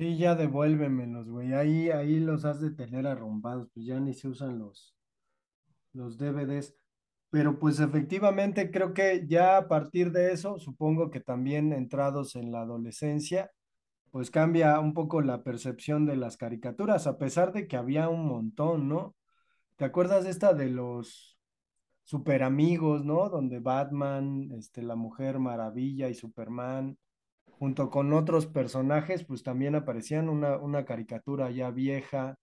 Sí, 0.00 0.16
ya 0.16 0.34
devuélvemelos, 0.34 1.28
güey. 1.28 1.52
Ahí, 1.52 1.90
ahí 1.90 2.20
los 2.20 2.46
has 2.46 2.58
de 2.58 2.70
tener 2.70 3.06
arrumbados, 3.06 3.68
pues 3.74 3.84
ya 3.84 4.00
ni 4.00 4.14
se 4.14 4.28
usan 4.28 4.58
los, 4.58 4.96
los 5.92 6.16
DVDs. 6.16 6.74
Pero 7.28 7.58
pues 7.58 7.80
efectivamente 7.80 8.70
creo 8.70 8.94
que 8.94 9.26
ya 9.28 9.58
a 9.58 9.68
partir 9.68 10.10
de 10.10 10.32
eso, 10.32 10.58
supongo 10.58 11.10
que 11.10 11.20
también 11.20 11.74
entrados 11.74 12.34
en 12.36 12.50
la 12.50 12.62
adolescencia, 12.62 13.50
pues 14.10 14.30
cambia 14.30 14.80
un 14.80 14.94
poco 14.94 15.20
la 15.20 15.42
percepción 15.44 16.06
de 16.06 16.16
las 16.16 16.38
caricaturas, 16.38 17.06
a 17.06 17.18
pesar 17.18 17.52
de 17.52 17.68
que 17.68 17.76
había 17.76 18.08
un 18.08 18.26
montón, 18.26 18.88
¿no? 18.88 19.14
¿Te 19.76 19.84
acuerdas 19.84 20.24
de 20.24 20.30
esta 20.30 20.54
de 20.54 20.70
los 20.70 21.38
super 22.04 22.42
amigos, 22.42 23.04
¿no? 23.04 23.28
Donde 23.28 23.60
Batman, 23.60 24.50
este, 24.52 24.82
la 24.82 24.96
Mujer 24.96 25.38
Maravilla 25.40 26.08
y 26.08 26.14
Superman, 26.14 26.98
junto 27.60 27.90
con 27.90 28.12
otros 28.14 28.48
personajes, 28.48 29.24
pues 29.24 29.44
también 29.44 29.76
aparecían 29.76 30.30
una, 30.30 30.58
una 30.58 30.84
caricatura 30.86 31.52
ya 31.52 31.70
vieja. 31.70 32.38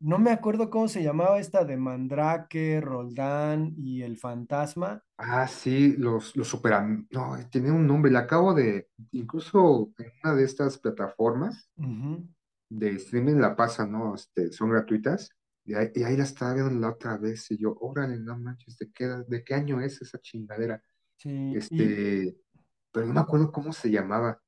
No 0.00 0.18
me 0.18 0.30
acuerdo 0.32 0.70
cómo 0.70 0.88
se 0.88 1.02
llamaba 1.02 1.38
esta 1.40 1.64
de 1.64 1.76
Mandrake, 1.78 2.80
Roldán 2.82 3.74
y 3.78 4.02
el 4.02 4.18
fantasma. 4.18 5.04
Ah, 5.18 5.46
sí, 5.46 5.96
los, 5.98 6.34
los 6.36 6.48
super... 6.48 6.72
am- 6.72 7.06
No, 7.10 7.36
tiene 7.50 7.70
un 7.70 7.86
nombre, 7.86 8.10
le 8.10 8.18
acabo 8.18 8.54
de... 8.54 8.88
Incluso 9.12 9.92
en 9.98 10.12
una 10.24 10.34
de 10.34 10.44
estas 10.44 10.78
plataformas 10.78 11.70
de 12.68 12.90
streaming 12.96 13.36
la 13.36 13.56
pasan, 13.56 13.92
¿no? 13.92 14.14
Este, 14.14 14.52
son 14.52 14.70
gratuitas. 14.70 15.30
Y 15.64 15.74
ahí, 15.74 15.90
y 15.94 16.02
ahí 16.04 16.16
la 16.16 16.24
estaba 16.24 16.54
viendo 16.54 16.72
la 16.80 16.90
otra 16.90 17.16
vez 17.18 17.50
y 17.50 17.58
yo, 17.58 17.76
órale, 17.80 18.18
no 18.18 18.38
manches, 18.38 18.78
¿de 18.78 18.90
qué, 18.92 19.06
de 19.28 19.44
qué 19.44 19.54
año 19.54 19.80
es 19.80 20.00
esa 20.02 20.18
chingadera? 20.20 20.82
Sí, 21.18 21.64
y, 21.70 21.94
Este, 21.98 22.36
pero 22.92 23.06
no 23.06 23.14
me 23.14 23.20
acuerdo 23.20 23.52
cómo 23.52 23.72
se 23.72 23.90
llamaba. 23.90 24.40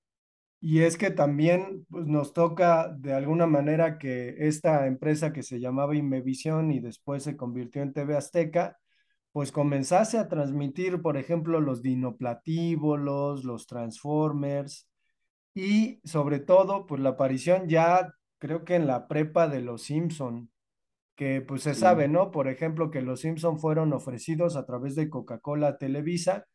y 0.61 0.81
es 0.83 0.97
que 0.97 1.11
también 1.11 1.87
pues, 1.91 2.07
nos 2.07 2.33
toca 2.33 2.89
de 2.89 3.13
alguna 3.15 3.47
manera 3.47 3.99
que 3.99 4.37
esta 4.47 4.87
empresa 4.87 5.33
que 5.33 5.43
se 5.43 5.61
llamaba 5.61 5.97
Imevisión 5.97 6.71
y 6.73 6.81
después 6.81 7.25
se 7.25 7.37
convirtió 7.37 7.83
en 7.83 7.93
TV 7.93 8.17
Azteca, 8.17 8.79
pues 9.33 9.51
comenzase 9.53 10.19
a 10.19 10.29
transmitir, 10.29 11.03
por 11.03 11.17
ejemplo, 11.17 11.61
los 11.61 11.83
dinoplatívolos, 11.83 13.45
los 13.45 13.67
Transformers 13.67 14.89
y 15.55 16.01
sobre 16.05 16.39
todo, 16.41 16.87
pues 16.87 17.01
la 17.01 17.11
aparición 17.11 17.69
ya 17.69 18.15
creo 18.39 18.65
que 18.65 18.77
en 18.77 18.87
la 18.87 19.09
prepa 19.09 19.49
de 19.49 19.61
los 19.63 19.83
Simpson, 19.83 20.51
que 21.17 21.41
pues 21.43 21.63
se 21.63 21.75
sabe, 21.75 22.09
¿no? 22.09 22.31
Por 22.31 22.49
ejemplo, 22.49 22.91
que 22.91 23.03
los 23.03 23.21
Simpson 23.21 23.59
fueron 23.59 23.93
ofrecidos 23.93 24.57
a 24.57 24.65
través 24.67 24.95
de 24.97 25.11
Coca-Cola 25.11 25.79
Televisa 25.79 26.47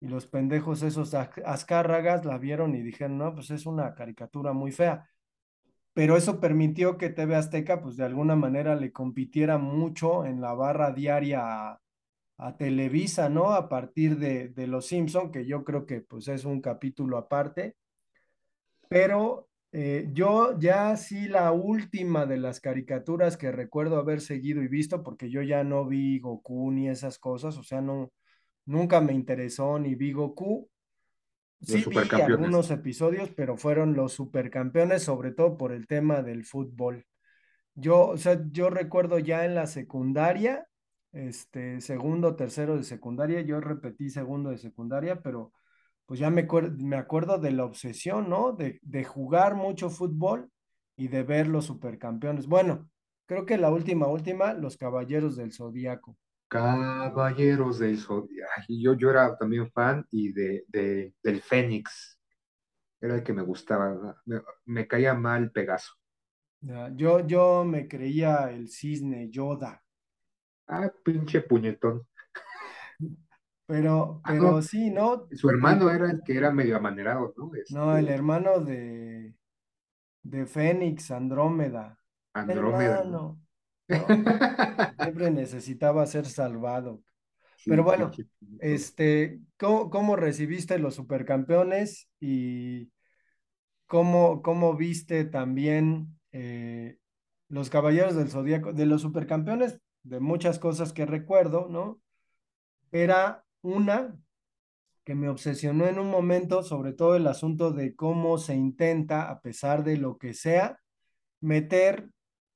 y 0.00 0.08
los 0.08 0.26
pendejos 0.26 0.82
esos 0.82 1.14
az- 1.14 1.30
azcárragas 1.44 2.24
la 2.24 2.38
vieron 2.38 2.74
y 2.74 2.82
dijeron, 2.82 3.18
no, 3.18 3.34
pues 3.34 3.50
es 3.50 3.66
una 3.66 3.94
caricatura 3.94 4.52
muy 4.52 4.72
fea. 4.72 5.08
Pero 5.92 6.16
eso 6.16 6.40
permitió 6.40 6.96
que 6.98 7.10
TV 7.10 7.36
Azteca, 7.36 7.82
pues 7.82 7.96
de 7.96 8.04
alguna 8.04 8.36
manera 8.36 8.76
le 8.76 8.92
compitiera 8.92 9.58
mucho 9.58 10.24
en 10.24 10.40
la 10.40 10.54
barra 10.54 10.92
diaria 10.92 11.42
a, 11.72 11.80
a 12.38 12.56
Televisa, 12.56 13.28
¿no? 13.30 13.52
A 13.52 13.68
partir 13.68 14.18
de, 14.18 14.48
de 14.50 14.66
Los 14.68 14.86
Simpson, 14.86 15.32
que 15.32 15.46
yo 15.46 15.64
creo 15.64 15.86
que 15.86 16.00
pues 16.02 16.28
es 16.28 16.44
un 16.44 16.60
capítulo 16.62 17.18
aparte. 17.18 17.76
Pero 18.88 19.48
eh, 19.72 20.08
yo 20.12 20.58
ya 20.58 20.96
sí 20.96 21.28
la 21.28 21.52
última 21.52 22.26
de 22.26 22.38
las 22.38 22.60
caricaturas 22.60 23.36
que 23.36 23.52
recuerdo 23.52 23.98
haber 23.98 24.20
seguido 24.20 24.62
y 24.62 24.68
visto, 24.68 25.02
porque 25.02 25.30
yo 25.30 25.42
ya 25.42 25.62
no 25.64 25.86
vi 25.86 26.18
Goku 26.20 26.70
ni 26.72 26.88
esas 26.88 27.18
cosas, 27.18 27.56
o 27.56 27.62
sea, 27.62 27.80
no, 27.80 28.10
nunca 28.66 29.00
me 29.00 29.12
interesó 29.12 29.78
ni 29.78 29.94
vi 29.94 30.12
Goku. 30.12 30.68
Sí 31.60 31.84
vi 31.88 31.98
algunos 32.22 32.70
episodios, 32.70 33.30
pero 33.30 33.56
fueron 33.56 33.94
los 33.94 34.12
supercampeones, 34.12 35.02
sobre 35.02 35.32
todo 35.32 35.58
por 35.58 35.72
el 35.72 35.86
tema 35.86 36.22
del 36.22 36.44
fútbol. 36.44 37.04
Yo, 37.74 38.08
o 38.08 38.16
sea, 38.16 38.42
yo 38.50 38.70
recuerdo 38.70 39.18
ya 39.18 39.44
en 39.44 39.54
la 39.54 39.66
secundaria, 39.66 40.66
este, 41.12 41.80
segundo, 41.80 42.36
tercero 42.36 42.76
de 42.76 42.84
secundaria, 42.84 43.42
yo 43.42 43.60
repetí 43.60 44.10
segundo 44.10 44.50
de 44.50 44.58
secundaria, 44.58 45.20
pero 45.20 45.52
pues 46.06 46.18
ya 46.18 46.30
me, 46.30 46.48
me 46.78 46.96
acuerdo 46.96 47.38
de 47.38 47.52
la 47.52 47.64
obsesión, 47.64 48.28
¿no? 48.28 48.52
De, 48.52 48.80
de 48.82 49.04
jugar 49.04 49.54
mucho 49.54 49.90
fútbol 49.90 50.50
y 50.96 51.08
de 51.08 51.22
ver 51.22 51.46
los 51.46 51.66
supercampeones. 51.66 52.46
Bueno, 52.46 52.90
creo 53.26 53.46
que 53.46 53.58
la 53.58 53.70
última, 53.70 54.08
última, 54.08 54.54
los 54.54 54.76
Caballeros 54.76 55.36
del 55.36 55.52
Zodíaco. 55.52 56.16
Caballeros 56.50 57.78
del 57.80 57.98
Zodiaco. 57.98 58.52
Yo, 58.68 58.94
yo 58.94 59.10
era 59.10 59.36
también 59.38 59.70
fan 59.72 60.06
y 60.12 60.32
de, 60.34 60.64
de- 60.68 61.14
del 61.22 61.42
Fénix. 61.42 62.20
Era 63.00 63.16
el 63.16 63.24
que 63.24 63.32
me 63.34 63.42
gustaba. 63.42 64.20
Me, 64.26 64.42
me 64.66 64.88
caía 64.88 65.14
mal 65.14 65.52
Pegaso. 65.52 65.92
Yo, 66.96 67.20
yo 67.26 67.64
me 67.66 67.86
creía 67.86 68.50
el 68.50 68.68
cisne 68.70 69.28
Yoda, 69.30 69.84
Ah, 70.68 70.88
pinche 71.04 71.42
puñetón. 71.42 72.06
pero, 73.66 74.22
Ah, 74.22 74.34
pero 74.36 74.60
no, 74.60 74.62
sí, 74.62 74.90
¿no? 74.90 75.30
su 75.32 75.50
hermano 75.50 75.90
era 75.90 76.10
el 76.10 76.22
que 76.24 76.36
era 76.36 76.52
medio 76.52 76.76
amanerado, 76.76 77.34
¿no? 77.36 77.52
no, 77.68 77.96
el 77.96 78.08
Este, 78.08 78.10
hermano 78.10 78.60
de, 78.60 79.34
de 80.22 80.46
Fénix, 80.46 81.10
Andrómeda. 81.12 81.98
Andrómeda, 82.34 83.04
¿no? 83.90 84.06
Siempre 85.02 85.30
necesitaba 85.30 86.06
ser 86.06 86.26
salvado. 86.26 87.02
Pero 87.66 87.84
bueno, 87.84 88.10
este, 88.60 89.40
¿cómo, 89.58 89.90
cómo 89.90 90.16
recibiste 90.16 90.78
los 90.78 90.94
supercampeones 90.94 92.08
y 92.18 92.90
cómo, 93.86 94.40
cómo 94.42 94.76
viste 94.76 95.24
también 95.24 96.18
eh, 96.32 96.96
los 97.48 97.68
Caballeros 97.68 98.16
del 98.16 98.30
Zodíaco? 98.30 98.72
De 98.72 98.86
los 98.86 99.02
supercampeones, 99.02 99.78
de 100.04 100.20
muchas 100.20 100.58
cosas 100.58 100.92
que 100.92 101.04
recuerdo, 101.04 101.68
¿no? 101.68 102.00
Era 102.92 103.44
una 103.62 104.16
que 105.04 105.14
me 105.14 105.28
obsesionó 105.28 105.86
en 105.86 105.98
un 105.98 106.08
momento, 106.08 106.62
sobre 106.62 106.92
todo 106.92 107.16
el 107.16 107.26
asunto 107.26 107.72
de 107.72 107.94
cómo 107.94 108.38
se 108.38 108.54
intenta, 108.54 109.30
a 109.30 109.40
pesar 109.40 109.84
de 109.84 109.96
lo 109.96 110.18
que 110.18 110.34
sea, 110.34 110.78
meter 111.40 112.10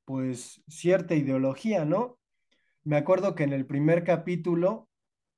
pues 0.05 0.63
cierta 0.69 1.15
ideología, 1.15 1.85
¿no? 1.85 2.19
Me 2.85 2.97
acuerdo 2.97 3.35
que 3.35 3.45
en 3.45 3.53
el 3.53 3.67
primer 3.67 4.05
capítulo 4.05 4.89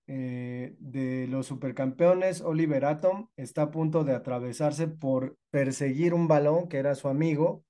eh, 0.09 0.76
de 0.79 1.26
los 1.29 1.46
supercampeones, 1.46 2.40
Oliver 2.40 2.85
Atom, 2.85 3.29
está 3.37 3.62
a 3.62 3.70
punto 3.70 4.05
de 4.05 4.14
atravesarse 4.14 4.88
por 4.88 5.37
perseguir 5.50 6.14
un 6.14 6.29
balón 6.29 6.68
que 6.68 6.79
era 6.79 6.94
su 6.94 7.09
amigo, 7.09 7.64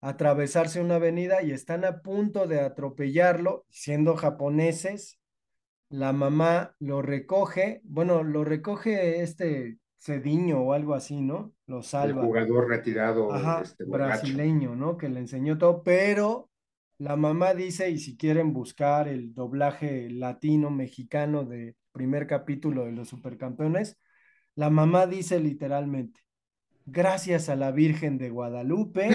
atravesarse 0.00 0.80
una 0.80 0.96
avenida 0.96 1.42
y 1.42 1.52
están 1.52 1.84
a 1.84 2.02
punto 2.02 2.46
de 2.46 2.60
atropellarlo, 2.60 3.66
siendo 3.70 4.16
japoneses. 4.16 5.18
La 5.88 6.12
mamá 6.12 6.76
lo 6.78 7.02
recoge, 7.02 7.80
bueno, 7.84 8.22
lo 8.22 8.44
recoge 8.44 9.22
este 9.22 9.78
Cediño 9.98 10.60
o 10.60 10.72
algo 10.72 10.94
así, 10.94 11.20
¿no? 11.20 11.52
Lo 11.66 11.82
salva. 11.82 12.22
El 12.22 12.28
jugador 12.28 12.68
retirado 12.68 13.32
Ajá, 13.32 13.62
este, 13.62 13.84
brasileño, 13.84 14.76
¿no? 14.76 14.96
Que 14.96 15.08
le 15.08 15.20
enseñó 15.20 15.58
todo, 15.58 15.82
pero 15.82 16.48
la 16.98 17.16
mamá 17.16 17.54
dice, 17.54 17.90
y 17.90 17.98
si 17.98 18.16
quieren 18.16 18.52
buscar 18.52 19.08
el 19.08 19.34
doblaje 19.34 20.10
latino 20.10 20.70
mexicano 20.70 21.44
de 21.44 21.76
primer 21.92 22.26
capítulo 22.26 22.84
de 22.84 22.92
los 22.92 23.08
supercampeones, 23.08 23.98
la 24.54 24.70
mamá 24.70 25.06
dice 25.06 25.38
literalmente, 25.38 26.20
gracias 26.86 27.48
a 27.48 27.56
la 27.56 27.70
Virgen 27.70 28.18
de 28.18 28.30
Guadalupe, 28.30 29.10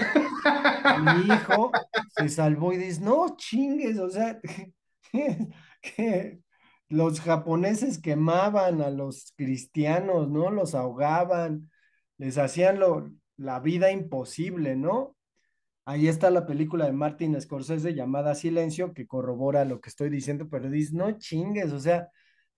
mi 1.04 1.34
hijo 1.34 1.70
se 2.16 2.28
salvó 2.28 2.72
y 2.72 2.78
dice, 2.78 3.02
no 3.02 3.36
chingues, 3.36 3.98
o 3.98 4.08
sea, 4.08 4.40
que 5.82 6.40
los 6.88 7.20
japoneses 7.20 7.98
quemaban 7.98 8.80
a 8.82 8.90
los 8.90 9.32
cristianos, 9.36 10.28
¿no? 10.28 10.50
Los 10.50 10.74
ahogaban, 10.74 11.70
les 12.18 12.38
hacían 12.38 12.78
lo, 12.78 13.10
la 13.36 13.60
vida 13.60 13.90
imposible, 13.90 14.76
¿no? 14.76 15.16
Ahí 15.86 16.08
está 16.08 16.30
la 16.30 16.46
película 16.46 16.86
de 16.86 16.92
Martin 16.92 17.40
Scorsese 17.40 17.94
llamada 17.94 18.34
Silencio, 18.34 18.94
que 18.94 19.06
corrobora 19.06 19.64
lo 19.64 19.80
que 19.80 19.90
estoy 19.90 20.08
diciendo, 20.08 20.48
pero 20.48 20.70
dices, 20.70 20.94
no 20.94 21.12
chingues, 21.18 21.72
o 21.72 21.80
sea, 21.80 22.08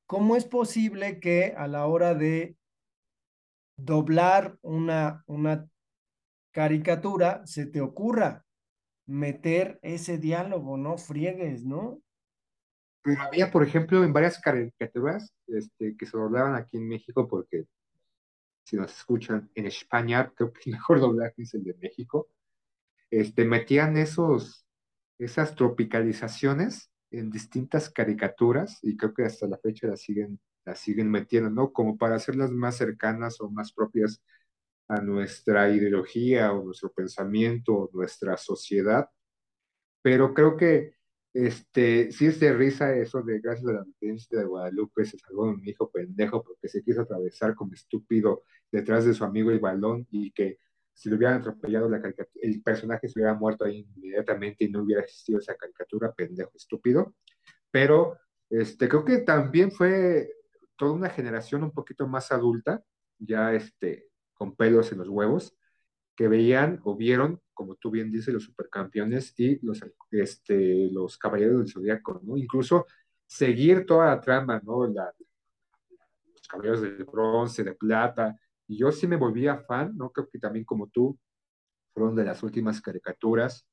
¿cómo 0.07 0.37
es 0.37 0.45
posible 0.45 1.19
que 1.19 1.55
a 1.57 1.67
la 1.67 1.87
hora 1.87 2.15
de 2.15 2.57
doblar 3.77 4.57
una, 4.63 5.25
una 5.27 5.69
caricatura 6.53 7.43
se 7.47 7.67
te 7.67 7.81
ocurra 7.81 8.45
meter 9.07 9.79
ese 9.83 10.19
diálogo, 10.19 10.77
no 10.77 10.97
friegues, 10.99 11.65
¿no? 11.65 12.01
Pero 13.07 13.23
había, 13.23 13.53
por 13.53 13.63
ejemplo, 13.63 14.03
en 14.03 14.13
varias 14.13 14.41
caricaturas 14.41 15.33
este, 15.47 15.97
que 15.97 16.07
se 16.07 16.19
doblaban 16.19 16.57
aquí 16.57 16.77
en 16.77 16.89
México, 16.89 17.29
porque 17.29 17.67
si 18.65 18.77
nos 18.77 18.93
escuchan 18.93 19.49
en 19.55 19.67
España, 19.67 20.33
creo 20.37 20.53
que 20.53 20.63
el 20.67 20.73
mejor 20.73 20.99
doblaje 20.99 21.43
es 21.43 21.55
el 21.55 21.63
de 21.63 21.75
México, 21.75 22.29
este, 23.09 23.45
metían 23.45 23.97
esos, 23.97 24.67
esas 25.19 25.55
tropicalizaciones 25.55 26.91
en 27.13 27.31
distintas 27.31 27.91
caricaturas 27.91 28.81
y 28.83 28.97
creo 28.97 29.15
que 29.15 29.25
hasta 29.25 29.47
la 29.47 29.59
fecha 29.59 29.87
las 29.87 30.01
siguen, 30.01 30.41
las 30.65 30.81
siguen 30.81 31.09
metiendo, 31.09 31.49
¿no? 31.49 31.73
Como 31.73 31.97
para 31.97 32.17
hacerlas 32.17 32.51
más 32.51 32.77
cercanas 32.77 33.41
o 33.41 33.49
más 33.49 33.73
propias 33.73 34.21
a 34.89 35.01
nuestra 35.01 35.71
ideología 35.71 36.53
o 36.53 36.65
nuestro 36.65 36.93
pensamiento 36.93 37.73
o 37.73 37.91
nuestra 37.93 38.37
sociedad. 38.37 39.09
Pero 40.03 40.35
creo 40.35 40.57
que 40.57 40.96
este, 41.45 42.11
sí 42.13 42.27
es 42.27 42.41
de 42.41 42.53
risa 42.55 42.97
eso 42.97 43.23
de 43.23 43.41
gracias 43.41 43.69
a 43.69 43.73
la 43.73 43.85
Virgen 44.01 44.19
de 44.31 44.45
Guadalupe 44.45 45.05
se 45.05 45.19
salvó 45.19 45.45
un 45.45 45.67
hijo 45.69 45.91
pendejo 45.91 46.43
porque 46.43 46.69
se 46.69 46.83
quiso 46.83 47.03
atravesar 47.03 47.55
como 47.55 47.75
estúpido 47.75 48.43
detrás 48.73 49.05
de 49.05 49.13
su 49.13 49.23
amigo 49.23 49.51
el 49.51 49.61
balón 49.61 50.07
y 50.11 50.31
que 50.33 50.59
si 50.95 51.11
lo 51.11 51.17
hubieran 51.17 51.41
atropellado 51.41 51.91
la 51.91 52.01
el 52.37 52.63
personaje 52.63 53.09
se 53.09 53.19
hubiera 53.19 53.35
muerto 53.35 53.67
ahí 53.67 53.87
inmediatamente 53.97 54.65
y 54.65 54.71
no 54.71 54.83
hubiera 54.83 55.03
existido 55.03 55.39
esa 55.39 55.55
caricatura, 55.55 56.15
pendejo, 56.15 56.53
estúpido. 56.55 57.15
Pero 57.71 58.17
este, 58.49 58.89
creo 58.89 59.05
que 59.05 59.19
también 59.19 59.71
fue 59.71 60.31
toda 60.75 60.93
una 60.93 61.11
generación 61.11 61.65
un 61.65 61.73
poquito 61.73 62.09
más 62.09 62.33
adulta, 62.33 62.83
ya 63.19 63.53
este, 63.53 64.09
con 64.33 64.57
pelos 64.57 64.91
en 64.91 64.99
los 64.99 65.09
huevos, 65.09 65.55
que 66.17 66.29
veían 66.29 66.81
o 66.85 66.97
vieron, 66.97 67.41
como 67.53 67.77
tú 67.77 67.91
bien 67.91 68.11
dices, 68.11 68.33
los 68.33 68.45
supercampeones 68.45 69.35
y 69.39 69.65
los, 69.65 69.81
este, 70.11 70.91
los 70.91 71.19
caballeros 71.19 71.59
del 71.59 71.73
zodiaco, 71.73 72.21
¿no? 72.25 72.37
Incluso 72.37 72.87
seguir 73.27 73.87
toda 73.87 74.07
la 74.07 74.21
trama, 74.21 74.61
¿no? 74.65 74.87
La, 74.87 75.13
los 76.33 76.49
caballeros 76.49 76.83
de 76.83 77.05
bronce, 77.05 77.65
de 77.65 77.75
plata, 77.75 78.37
y 78.67 78.79
yo 78.79 78.91
sí 78.91 79.07
me 79.07 79.17
volvía 79.17 79.59
fan, 79.59 79.97
¿no? 79.97 80.11
Creo 80.11 80.29
que 80.29 80.39
también 80.39 80.65
como 80.65 80.89
tú, 80.89 81.19
fueron 81.95 82.15
de 82.15 82.25
las 82.25 82.43
últimas 82.43 82.81
caricaturas 82.81 83.67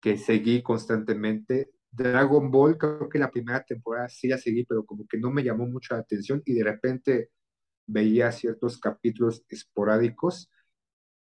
que 0.00 0.18
seguí 0.18 0.62
constantemente. 0.62 1.70
Dragon 1.90 2.50
Ball, 2.50 2.76
creo 2.76 3.08
que 3.08 3.18
la 3.18 3.30
primera 3.30 3.62
temporada 3.64 4.08
sí 4.08 4.28
la 4.28 4.38
seguí, 4.38 4.64
pero 4.64 4.84
como 4.84 5.06
que 5.06 5.18
no 5.18 5.30
me 5.30 5.44
llamó 5.44 5.66
mucho 5.66 5.94
la 5.94 6.00
atención 6.00 6.42
y 6.44 6.54
de 6.54 6.64
repente 6.64 7.30
veía 7.86 8.32
ciertos 8.32 8.78
capítulos 8.78 9.44
esporádicos, 9.48 10.50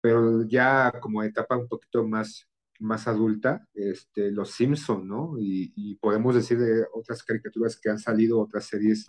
pero 0.02 0.44
ya 0.48 0.94
como 1.02 1.24
etapa 1.24 1.58
un 1.58 1.68
poquito 1.68 2.08
más, 2.08 2.48
más 2.80 3.08
adulta, 3.08 3.68
este, 3.74 4.32
Los 4.32 4.52
Simpson, 4.52 5.08
¿no? 5.08 5.36
Y, 5.40 5.96
podemos 6.02 6.36
decir 6.36 6.60
de 6.60 6.86
otras 6.94 7.24
caricaturas 7.24 7.80
que 7.80 7.90
han 7.90 8.00
salido, 8.00 8.40
otras 8.40 8.66
series 8.66 9.06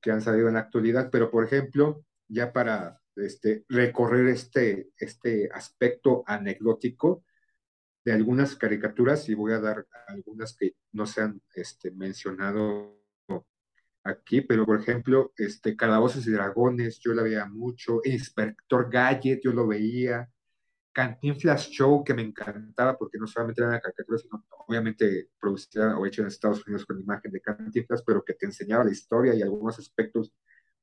que 0.00 0.10
han 0.10 0.22
salido 0.22 0.48
en 0.48 0.54
la 0.54 0.60
actualidad, 0.60 1.10
pero 1.10 1.30
por 1.30 1.44
ejemplo, 1.44 2.04
ya 2.28 2.52
para 2.52 3.00
este, 3.16 3.64
recorrer 3.68 4.28
este, 4.28 4.90
este 4.96 5.50
aspecto 5.52 6.24
anecdótico 6.26 7.24
de 8.04 8.12
algunas 8.12 8.56
caricaturas 8.56 9.28
y 9.28 9.34
voy 9.34 9.52
a 9.52 9.60
dar 9.60 9.86
algunas 10.06 10.56
que 10.56 10.74
no 10.92 11.06
se 11.06 11.20
han 11.20 11.42
este, 11.54 11.90
mencionado 11.90 12.99
aquí, 14.04 14.40
pero 14.42 14.66
por 14.66 14.80
ejemplo, 14.80 15.32
este, 15.36 15.76
Calabozos 15.76 16.26
y 16.26 16.30
Dragones, 16.32 17.00
yo 17.00 17.14
la 17.14 17.22
veía 17.22 17.46
mucho, 17.46 18.00
Inspector 18.04 18.90
Gadget, 18.90 19.40
yo 19.42 19.52
lo 19.52 19.66
veía, 19.66 20.28
Cantinflas 20.92 21.68
Show, 21.68 22.02
que 22.04 22.14
me 22.14 22.22
encantaba 22.22 22.96
porque 22.98 23.18
no 23.18 23.26
solamente 23.26 23.60
era 23.62 23.70
una 23.70 23.80
caricatura, 23.80 24.18
sino 24.18 24.44
obviamente 24.66 25.30
producida 25.40 25.98
o 25.98 26.06
hecha 26.06 26.22
en 26.22 26.28
Estados 26.28 26.66
Unidos 26.66 26.86
con 26.86 27.00
imagen 27.00 27.32
de 27.32 27.40
Cantinflas, 27.40 28.02
pero 28.04 28.24
que 28.24 28.34
te 28.34 28.46
enseñaba 28.46 28.84
la 28.84 28.92
historia 28.92 29.34
y 29.34 29.42
algunos 29.42 29.78
aspectos 29.78 30.32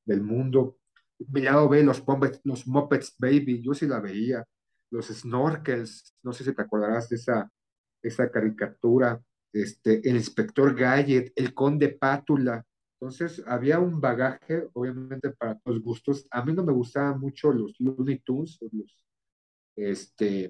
del 0.06 0.22
mundo 0.22 0.78
mi 1.20 1.42
B, 1.42 1.84
los, 1.84 2.04
los 2.44 2.68
Muppets 2.68 3.16
Baby, 3.18 3.62
yo 3.62 3.74
sí 3.74 3.88
la 3.88 4.00
veía, 4.00 4.46
los 4.92 5.08
Snorkels, 5.08 6.16
no 6.24 6.34
sé 6.34 6.44
si 6.44 6.54
te 6.54 6.62
acordarás 6.62 7.10
de 7.10 7.16
esa, 7.16 7.52
esa 8.02 8.30
caricatura, 8.32 9.22
este, 9.52 10.08
el 10.08 10.16
Inspector 10.16 10.76
Gadget, 10.76 11.34
el 11.36 11.54
Conde 11.54 11.90
Pátula. 11.90 12.64
Entonces 13.00 13.44
había 13.46 13.80
un 13.80 14.02
bagaje, 14.02 14.68
obviamente, 14.74 15.32
para 15.32 15.60
los 15.66 15.82
gustos. 15.82 16.28
A 16.32 16.44
mí 16.44 16.54
no 16.54 16.64
me 16.64 16.74
gustaban 16.74 17.20
mucho 17.20 17.52
los 17.52 17.76
Looney 17.80 18.20
Tunes, 18.20 18.58
los 18.72 19.04
este, 19.76 20.50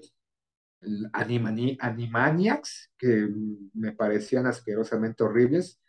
Animani, 1.12 1.76
Animaniacs, 1.80 2.92
que 2.96 3.28
me 3.74 3.92
parecían 3.92 4.46
asquerosamente 4.46 5.24
horribles, 5.24 5.80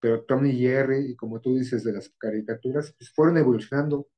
pero 0.00 0.24
Tommy 0.24 0.50
y 0.50 0.60
Jerry, 0.60 1.10
y 1.10 1.16
como 1.16 1.40
tú 1.40 1.56
dices, 1.56 1.84
de 1.84 1.92
las 1.92 2.08
caricaturas, 2.18 2.94
pues 2.96 3.10
fueron 3.10 3.36
evolucionando 3.38 4.08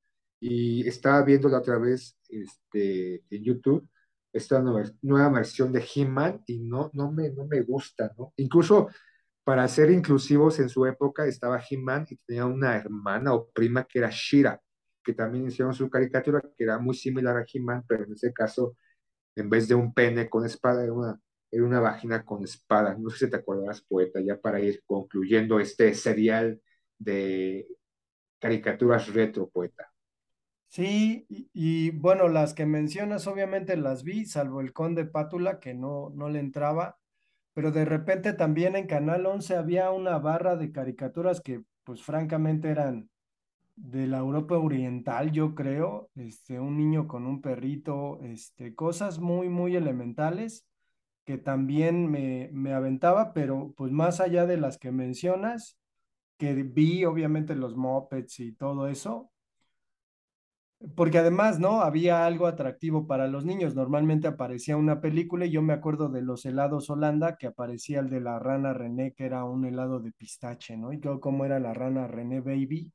y 0.41 0.87
estaba 0.87 1.23
viendo 1.23 1.49
la 1.49 1.59
otra 1.59 1.79
vez 1.79 2.17
este, 2.29 3.25
en 3.31 3.43
YouTube 3.43 3.89
esta 4.33 4.61
nueva, 4.61 4.89
nueva 5.03 5.31
versión 5.31 5.73
de 5.73 5.85
He-Man 5.95 6.43
y 6.47 6.61
no, 6.61 6.91
no, 6.95 7.11
me, 7.11 7.31
no 7.31 7.47
me 7.47 7.63
gusta, 7.63 8.13
¿no? 8.19 8.33
Incluso 8.37 8.89
para 9.49 9.67
ser 9.67 9.91
inclusivos 9.91 10.61
en 10.61 10.69
su 10.69 10.85
época 10.85 11.25
estaba 11.25 11.59
He-Man 11.59 12.07
y 12.11 12.17
tenía 12.19 12.45
una 12.45 12.77
hermana 12.77 13.33
o 13.33 13.49
prima 13.49 13.85
que 13.85 14.01
era 14.01 14.11
Shira, 14.13 14.61
que 15.03 15.15
también 15.15 15.47
hicieron 15.47 15.73
su 15.73 15.89
caricatura 15.89 16.43
que 16.55 16.65
era 16.65 16.79
muy 16.79 16.95
similar 16.95 17.35
a 17.35 17.47
He-Man, 17.51 17.83
pero 17.89 18.05
en 18.05 18.13
ese 18.13 18.31
caso, 18.31 18.77
en 19.35 19.49
vez 19.49 19.67
de 19.67 19.75
un 19.75 19.95
pene 19.95 20.29
con 20.29 20.45
espada, 20.45 20.85
era 20.85 20.93
una, 20.93 21.19
era 21.51 21.65
una 21.65 21.81
vagina 21.81 22.27
con 22.27 22.45
espada. 22.45 22.95
No 22.99 23.09
sé 23.09 23.25
si 23.25 23.31
te 23.31 23.39
acordarás, 23.39 23.81
poeta, 23.81 24.21
ya 24.21 24.39
para 24.39 24.61
ir 24.61 24.83
concluyendo 24.85 25.59
este 25.61 25.95
serial 25.95 26.61
de 26.99 27.67
caricaturas 28.39 29.11
retro, 29.15 29.49
poeta. 29.49 29.91
Sí, 30.67 31.25
y, 31.31 31.49
y, 31.55 31.91
bueno, 31.93 32.29
las 32.29 32.53
que 32.53 32.67
mencionas 32.67 33.27
obviamente 33.27 33.79
las 33.79 34.05
vi, 34.05 34.27
salvo 34.27 34.61
el 34.61 34.75
Conde 34.75 35.07
Pátula, 35.07 35.59
que 35.59 35.73
no, 35.73 36.13
no 36.15 36.29
le 36.29 36.39
entraba, 36.39 36.99
pero 37.59 37.73
de 37.73 37.85
repente 37.85 38.35
también 38.35 38.77
en 38.77 38.87
Canal 38.87 39.27
11 39.27 39.57
había 39.57 39.91
una 39.91 40.17
barra 40.21 40.55
de 40.55 40.71
caricaturas 40.71 41.41
que 41.41 41.65
pues 41.83 42.05
francamente 42.05 42.69
eran 42.69 43.11
de 43.75 44.07
la 44.07 44.19
Europa 44.19 44.57
Oriental, 44.57 45.33
yo 45.33 45.57
creo, 45.57 46.09
este, 46.15 46.61
un 46.61 46.77
niño 46.77 47.09
con 47.09 47.27
un 47.27 47.43
perrito, 47.43 48.21
este, 48.23 48.77
cosas 48.77 49.19
muy, 49.19 49.49
muy 49.49 49.75
elementales 49.75 50.67
que 51.25 51.37
también 51.37 52.09
me, 52.09 52.49
me 52.53 52.75
aventaba, 52.75 53.33
pero 53.33 53.75
pues 53.77 53.91
más 53.91 54.21
allá 54.21 54.47
de 54.47 54.57
las 54.57 54.79
que 54.79 54.93
mencionas, 54.93 55.77
que 56.37 56.63
vi 56.63 57.05
obviamente 57.07 57.57
los 57.57 57.77
mopeds 57.77 58.39
y 58.39 58.53
todo 58.53 58.87
eso, 58.87 59.33
porque 60.95 61.19
además, 61.19 61.59
¿no? 61.59 61.81
Había 61.81 62.25
algo 62.25 62.47
atractivo 62.47 63.07
para 63.07 63.27
los 63.27 63.45
niños. 63.45 63.75
Normalmente 63.75 64.29
aparecía 64.29 64.77
una 64.77 65.01
película 65.01 65.47
y 65.47 65.51
yo 65.51 65.63
me 65.63 65.73
acuerdo 65.73 66.09
de 66.09 66.23
los 66.23 66.45
helados 66.47 66.89
Holanda, 66.91 67.37
que 67.37 67.49
aparecía 67.49 68.01
el 68.01 68.09
de 68.11 68.21
la 68.21 68.39
rana 68.39 68.73
René, 68.75 69.13
que 69.13 69.25
era 69.27 69.45
un 69.45 69.65
helado 69.65 70.01
de 70.01 70.13
pistache, 70.13 70.77
¿no? 70.77 70.93
Y 70.93 71.01
yo, 71.01 71.21
como 71.21 71.45
era 71.45 71.59
la 71.59 71.75
rana 71.75 72.07
René 72.07 72.41
Baby, 72.41 72.93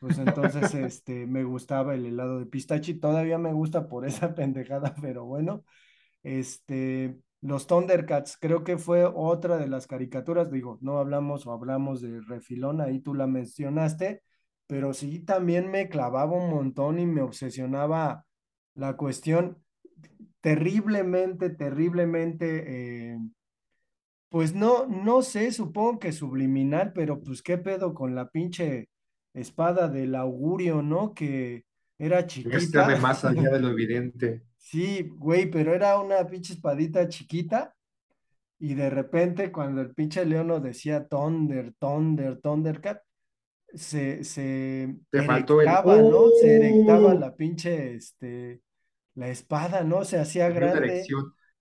pues 0.00 0.18
entonces 0.18 0.74
este, 0.74 1.26
me 1.26 1.44
gustaba 1.44 1.94
el 1.94 2.06
helado 2.06 2.38
de 2.38 2.46
pistache 2.46 2.92
y 2.92 3.00
todavía 3.00 3.38
me 3.38 3.52
gusta 3.52 3.88
por 3.88 4.06
esa 4.06 4.34
pendejada, 4.34 4.94
pero 5.00 5.24
bueno, 5.24 5.64
este, 6.22 7.18
los 7.40 7.66
Thundercats 7.66 8.36
creo 8.40 8.64
que 8.64 8.78
fue 8.78 9.04
otra 9.04 9.58
de 9.58 9.68
las 9.68 9.86
caricaturas, 9.86 10.50
digo, 10.50 10.78
no 10.80 10.98
hablamos 10.98 11.46
o 11.46 11.52
hablamos 11.52 12.00
de 12.00 12.20
Refilón, 12.22 12.80
ahí 12.80 13.00
tú 13.00 13.14
la 13.14 13.26
mencionaste, 13.26 14.22
pero 14.66 14.92
sí 14.92 15.20
también 15.20 15.70
me 15.70 15.88
clavaba 15.88 16.32
un 16.32 16.50
montón 16.50 16.98
y 16.98 17.06
me 17.06 17.22
obsesionaba 17.22 18.24
la 18.74 18.96
cuestión 18.96 19.58
terriblemente, 20.40 21.50
terriblemente, 21.50 22.64
eh, 22.66 23.18
pues 24.28 24.54
no, 24.54 24.86
no 24.86 25.22
sé, 25.22 25.50
supongo 25.52 25.98
que 25.98 26.12
subliminal, 26.12 26.92
pero 26.92 27.22
pues 27.22 27.42
qué 27.42 27.58
pedo 27.58 27.94
con 27.94 28.14
la 28.14 28.28
pinche 28.28 28.88
espada 29.34 29.88
del 29.88 30.14
augurio, 30.14 30.82
¿no? 30.82 31.14
Que 31.14 31.64
era 31.98 32.26
chiquita. 32.26 32.96
más 32.98 33.24
allá 33.24 33.50
de 33.50 33.60
lo 33.60 33.70
evidente. 33.70 34.42
Sí, 34.58 35.08
güey, 35.14 35.48
pero 35.48 35.72
era 35.72 35.96
una 36.00 36.26
pinche 36.26 36.54
espadita 36.54 37.08
chiquita 37.08 37.72
y 38.58 38.74
de 38.74 38.90
repente 38.90 39.52
cuando 39.52 39.80
el 39.80 39.94
pinche 39.94 40.24
Leono 40.26 40.58
decía 40.58 41.06
Thunder, 41.06 41.72
Thunder, 41.78 42.40
Thundercat, 42.40 43.00
se, 43.76 44.24
se 44.24 44.96
Te 45.10 45.22
faltó 45.22 45.60
el... 45.60 45.68
erectaba, 45.68 45.96
¿no? 45.98 46.28
Se 46.40 46.56
erectaba 46.56 47.12
¡Oh! 47.12 47.14
la 47.14 47.34
pinche, 47.36 47.94
este, 47.94 48.62
la 49.14 49.28
espada, 49.28 49.84
¿no? 49.84 50.04
Se 50.04 50.18
hacía 50.18 50.48
grande. 50.48 51.04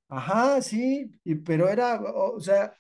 Ajá, 0.08 0.62
sí, 0.62 1.12
y, 1.24 1.36
pero 1.36 1.68
era, 1.68 2.00
o, 2.02 2.40
sea, 2.40 2.76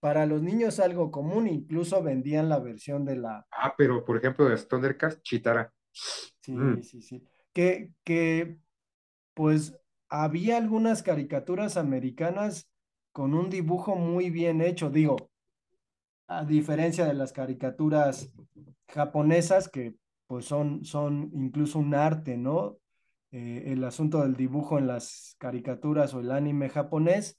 para 0.00 0.26
los 0.26 0.42
niños 0.42 0.78
algo 0.78 1.10
común, 1.10 1.48
incluso 1.48 2.02
vendían 2.02 2.48
la 2.48 2.60
versión 2.60 3.04
de 3.04 3.16
la, 3.16 3.46
Ah, 3.50 3.74
pero 3.76 4.04
por 4.04 4.16
ejemplo, 4.16 4.48
de 4.48 4.56
Thundercats, 4.56 5.22
Chitara. 5.22 5.72
Mm. 6.46 6.76
sí, 6.76 6.82
sí, 6.82 7.02
sí, 7.02 7.28
que, 7.52 7.92
que 8.04 8.58
pues 9.34 9.76
había 10.08 10.56
algunas 10.56 11.02
caricaturas 11.02 11.76
americanas 11.76 12.70
con 13.12 13.34
un 13.34 13.50
dibujo 13.50 13.96
muy 13.96 14.30
bien 14.30 14.60
hecho, 14.60 14.90
digo, 14.90 15.30
a 16.28 16.44
diferencia 16.44 17.06
de 17.06 17.14
las 17.14 17.32
caricaturas 17.32 18.30
japonesas 18.88 19.68
que 19.68 19.94
pues 20.26 20.44
son, 20.44 20.84
son 20.84 21.30
incluso 21.34 21.78
un 21.78 21.94
arte, 21.94 22.36
¿no? 22.36 22.78
Eh, 23.30 23.64
el 23.66 23.84
asunto 23.84 24.22
del 24.22 24.36
dibujo 24.36 24.78
en 24.78 24.86
las 24.86 25.36
caricaturas 25.38 26.14
o 26.14 26.20
el 26.20 26.30
anime 26.30 26.68
japonés, 26.68 27.38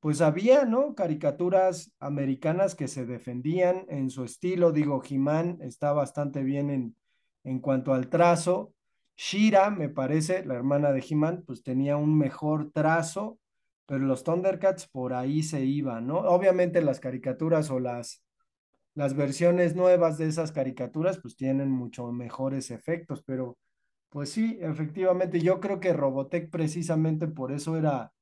pues 0.00 0.20
había, 0.20 0.64
¿no? 0.64 0.94
Caricaturas 0.94 1.92
americanas 1.98 2.74
que 2.74 2.88
se 2.88 3.06
defendían 3.06 3.84
en 3.88 4.10
su 4.10 4.24
estilo, 4.24 4.72
digo, 4.72 5.02
He-Man 5.08 5.58
está 5.60 5.92
bastante 5.92 6.42
bien 6.42 6.70
en, 6.70 6.96
en 7.44 7.60
cuanto 7.60 7.94
al 7.94 8.08
trazo. 8.08 8.72
Shira, 9.16 9.70
me 9.70 9.88
parece, 9.88 10.44
la 10.44 10.54
hermana 10.54 10.92
de 10.92 11.04
He-Man, 11.08 11.42
pues 11.44 11.64
tenía 11.64 11.96
un 11.96 12.16
mejor 12.16 12.70
trazo, 12.72 13.38
pero 13.86 14.04
los 14.04 14.22
Thundercats 14.22 14.86
por 14.86 15.12
ahí 15.14 15.42
se 15.42 15.64
iban, 15.64 16.06
¿no? 16.06 16.18
Obviamente 16.18 16.82
las 16.82 17.00
caricaturas 17.00 17.70
o 17.70 17.80
las 17.80 18.22
las 18.98 19.14
versiones 19.14 19.76
nuevas 19.76 20.18
de 20.18 20.26
esas 20.26 20.50
caricaturas 20.50 21.20
pues 21.20 21.36
tienen 21.36 21.70
mucho 21.70 22.10
mejores 22.10 22.72
efectos, 22.72 23.22
pero 23.24 23.56
pues 24.08 24.30
sí, 24.32 24.58
efectivamente, 24.60 25.40
yo 25.40 25.60
creo 25.60 25.78
que 25.78 25.92
Robotech 25.92 26.50
precisamente 26.50 27.28
por 27.28 27.52
eso 27.52 27.76
era, 27.76 28.12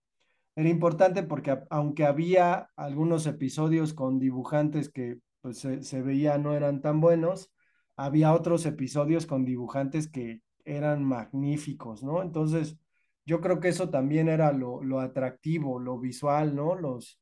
era 0.55 0.69
importante 0.69 1.23
porque 1.23 1.59
aunque 1.71 2.05
había 2.05 2.69
algunos 2.77 3.27
episodios 3.27 3.95
con 3.95 4.19
dibujantes 4.19 4.91
que 4.91 5.19
pues 5.41 5.61
se, 5.61 5.83
se 5.83 6.03
veía 6.03 6.37
no 6.37 6.55
eran 6.55 6.83
tan 6.83 7.01
buenos, 7.01 7.55
había 7.97 8.35
otros 8.35 8.67
episodios 8.67 9.25
con 9.25 9.47
dibujantes 9.47 10.09
que 10.11 10.43
eran 10.67 11.03
magníficos, 11.05 12.03
¿no? 12.03 12.21
Entonces, 12.21 12.77
yo 13.25 13.41
creo 13.41 13.61
que 13.61 13.69
eso 13.69 13.89
también 13.89 14.29
era 14.29 14.53
lo, 14.53 14.83
lo 14.83 15.01
atractivo, 15.01 15.79
lo 15.81 15.99
visual, 15.99 16.55
¿no? 16.55 16.75
Los, 16.75 17.19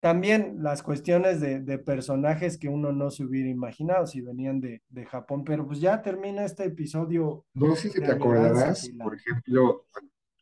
también 0.00 0.62
las 0.62 0.82
cuestiones 0.82 1.40
de, 1.40 1.60
de 1.60 1.78
personajes 1.78 2.56
que 2.56 2.68
uno 2.68 2.90
no 2.90 3.10
se 3.10 3.24
hubiera 3.24 3.48
imaginado 3.48 4.06
si 4.06 4.22
venían 4.22 4.60
de, 4.60 4.82
de 4.88 5.04
Japón, 5.04 5.44
pero 5.44 5.66
pues 5.66 5.80
ya 5.80 6.00
termina 6.02 6.44
este 6.44 6.64
episodio 6.64 7.44
No 7.54 7.76
sé 7.76 7.90
si 7.90 8.00
te 8.00 8.10
acordarás, 8.10 8.90
por 9.02 9.14
ejemplo, 9.14 9.86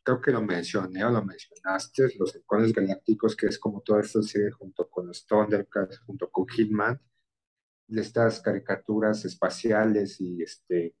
creo 0.01 0.21
que 0.21 0.31
lo 0.31 0.41
mencioné 0.41 1.03
o 1.03 1.11
lo 1.11 1.23
mencionaste, 1.23 2.09
los 2.17 2.33
Halcones 2.35 2.73
Galácticos, 2.73 3.35
que 3.35 3.47
es 3.47 3.59
como 3.59 3.81
toda 3.81 3.99
esta 4.01 4.21
serie 4.23 4.49
junto 4.51 4.89
con 4.89 5.07
los 5.07 5.27
Thundercats, 5.27 5.99
junto 5.99 6.31
con 6.31 6.47
Hitman, 6.47 6.99
de 7.87 8.01
estas 8.01 8.41
caricaturas 8.41 9.25
espaciales 9.25 10.21
y 10.21 10.41
este, 10.41 10.95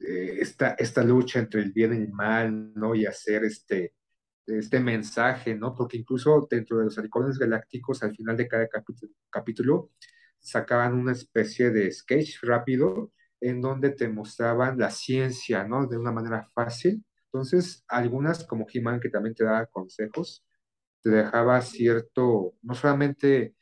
eh, 0.00 0.38
esta, 0.40 0.74
esta 0.78 1.02
lucha 1.02 1.38
entre 1.38 1.62
el 1.62 1.72
bien 1.72 1.94
y 1.94 1.96
el 2.04 2.12
mal, 2.12 2.74
¿no? 2.74 2.94
Y 2.94 3.06
hacer 3.06 3.44
este, 3.44 3.94
este 4.46 4.80
mensaje, 4.80 5.54
¿no? 5.54 5.74
Porque 5.74 5.96
incluso 5.98 6.46
dentro 6.50 6.78
de 6.78 6.84
los 6.84 6.98
Halcones 6.98 7.38
Galácticos, 7.38 8.02
al 8.02 8.14
final 8.14 8.36
de 8.36 8.48
cada 8.48 8.68
capítulo, 9.30 9.90
sacaban 10.38 10.94
una 10.94 11.12
especie 11.12 11.70
de 11.70 11.90
sketch 11.90 12.42
rápido 12.42 13.12
en 13.40 13.60
donde 13.60 13.90
te 13.90 14.08
mostraban 14.08 14.78
la 14.78 14.90
ciencia, 14.90 15.64
¿no? 15.64 15.86
De 15.86 15.98
una 15.98 16.12
manera 16.12 16.48
fácil. 16.54 17.04
Entonces, 17.26 17.84
algunas, 17.88 18.44
como 18.44 18.66
He-Man, 18.72 19.00
que 19.00 19.10
también 19.10 19.34
te 19.34 19.44
daba 19.44 19.66
consejos, 19.66 20.44
te 21.02 21.10
dejaba 21.10 21.60
cierto, 21.62 22.54
no 22.62 22.74
solamente 22.74 23.54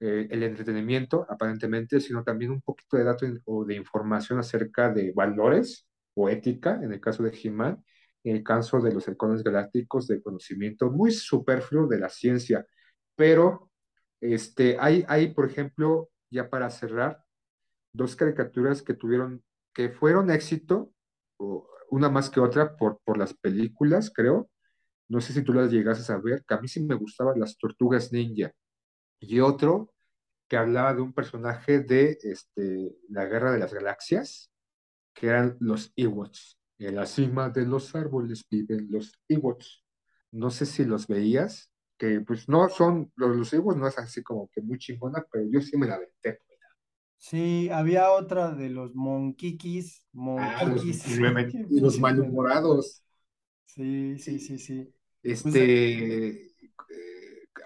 eh, 0.00 0.28
el 0.30 0.42
entretenimiento, 0.42 1.26
aparentemente, 1.28 2.00
sino 2.00 2.24
también 2.24 2.50
un 2.52 2.62
poquito 2.62 2.96
de 2.96 3.04
datos 3.04 3.30
o 3.44 3.64
de 3.64 3.74
información 3.76 4.38
acerca 4.38 4.90
de 4.92 5.12
valores 5.14 5.86
o 6.14 6.28
ética, 6.28 6.80
en 6.82 6.92
el 6.92 7.00
caso 7.00 7.22
de 7.22 7.32
He-Man, 7.42 7.84
el 8.24 8.42
caso 8.42 8.80
de 8.80 8.92
los 8.92 9.08
halcones 9.08 9.42
galácticos, 9.42 10.06
de 10.06 10.22
conocimiento 10.22 10.90
muy 10.90 11.12
superfluo 11.12 11.86
de 11.86 11.98
la 11.98 12.08
ciencia. 12.08 12.66
Pero 13.16 13.70
este, 14.20 14.76
hay, 14.78 15.04
hay, 15.08 15.34
por 15.34 15.50
ejemplo, 15.50 16.10
ya 16.30 16.50
para 16.50 16.70
cerrar, 16.70 17.24
dos 17.92 18.16
caricaturas 18.16 18.82
que 18.82 18.94
tuvieron, 18.94 19.42
que 19.74 19.90
fueron 19.90 20.30
éxito, 20.30 20.92
una 21.90 22.08
más 22.08 22.30
que 22.30 22.40
otra 22.40 22.76
por, 22.76 23.00
por 23.04 23.18
las 23.18 23.34
películas, 23.34 24.12
creo. 24.14 24.50
No 25.08 25.20
sé 25.20 25.32
si 25.32 25.42
tú 25.42 25.52
las 25.52 25.72
llegases 25.72 26.08
a 26.10 26.18
ver, 26.18 26.44
que 26.46 26.54
a 26.54 26.60
mí 26.60 26.68
sí 26.68 26.80
me 26.84 26.94
gustaban 26.94 27.40
las 27.40 27.58
Tortugas 27.58 28.12
Ninja. 28.12 28.52
Y 29.18 29.40
otro 29.40 29.92
que 30.48 30.56
hablaba 30.56 30.94
de 30.94 31.02
un 31.02 31.12
personaje 31.12 31.80
de 31.80 32.18
este, 32.22 32.96
la 33.08 33.24
Guerra 33.26 33.52
de 33.52 33.58
las 33.58 33.72
Galaxias, 33.72 34.50
que 35.14 35.28
eran 35.28 35.56
los 35.60 35.92
Ewoks. 35.96 36.59
En 36.80 36.96
la 36.96 37.06
cima 37.06 37.48
de 37.48 37.64
los 37.64 37.94
árboles 37.94 38.44
viven 38.50 38.88
los 38.90 39.12
Ewoks. 39.28 39.84
No 40.32 40.50
sé 40.50 40.66
si 40.66 40.84
los 40.84 41.06
veías, 41.06 41.70
que 41.96 42.20
pues 42.22 42.48
no 42.48 42.68
son, 42.68 43.12
los, 43.16 43.36
los 43.36 43.52
Ewoks 43.52 43.76
no 43.76 43.86
es 43.86 43.98
así 43.98 44.22
como 44.24 44.48
que 44.48 44.60
muy 44.62 44.78
chingona, 44.78 45.24
pero 45.30 45.46
yo 45.48 45.60
sí 45.60 45.76
me 45.76 45.86
la 45.86 45.94
aventé. 45.96 46.40
Sí, 47.18 47.68
había 47.70 48.10
otra 48.12 48.50
de 48.52 48.70
los 48.70 48.94
Monquiquis, 48.94 50.04
Ah, 50.36 50.64
los, 50.64 50.84
Monquiquis. 50.84 51.18
me- 51.20 51.48
Qué 51.48 51.66
y 51.68 51.80
los 51.80 51.98
malhumorados. 52.00 53.02
Sí, 53.66 54.18
sí, 54.18 54.38
sí, 54.40 54.58
sí. 54.58 54.94
Pues, 55.42 55.54
Este, 55.54 56.46
eh, 56.46 56.50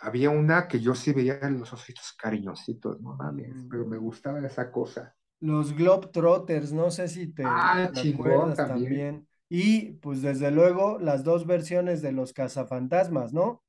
había 0.02 0.30
una 0.30 0.68
que 0.68 0.80
yo 0.80 0.94
sí 0.94 1.12
veía 1.12 1.38
los 1.50 1.72
ositos 1.72 2.12
cariñositos, 2.18 3.00
no 3.00 3.14
mames, 3.16 3.56
Mm. 3.56 3.68
pero 3.70 3.86
me 3.86 3.98
gustaba 3.98 4.44
esa 4.46 4.70
cosa. 4.72 5.14
Los 5.44 5.74
Globetrotters, 5.74 6.72
no 6.72 6.90
sé 6.90 7.08
si 7.08 7.26
te, 7.32 7.42
Ah, 7.46 7.90
te 7.94 8.00
chingón 8.00 8.26
acuerdas 8.30 8.56
también. 8.56 8.84
también. 8.84 9.28
Y 9.48 9.92
pues 9.94 10.22
desde 10.22 10.50
luego 10.50 10.98
las 10.98 11.22
dos 11.24 11.46
versiones 11.46 12.02
de 12.02 12.12
los 12.12 12.32
cazafantasmas, 12.32 13.32
¿no? 13.32 13.62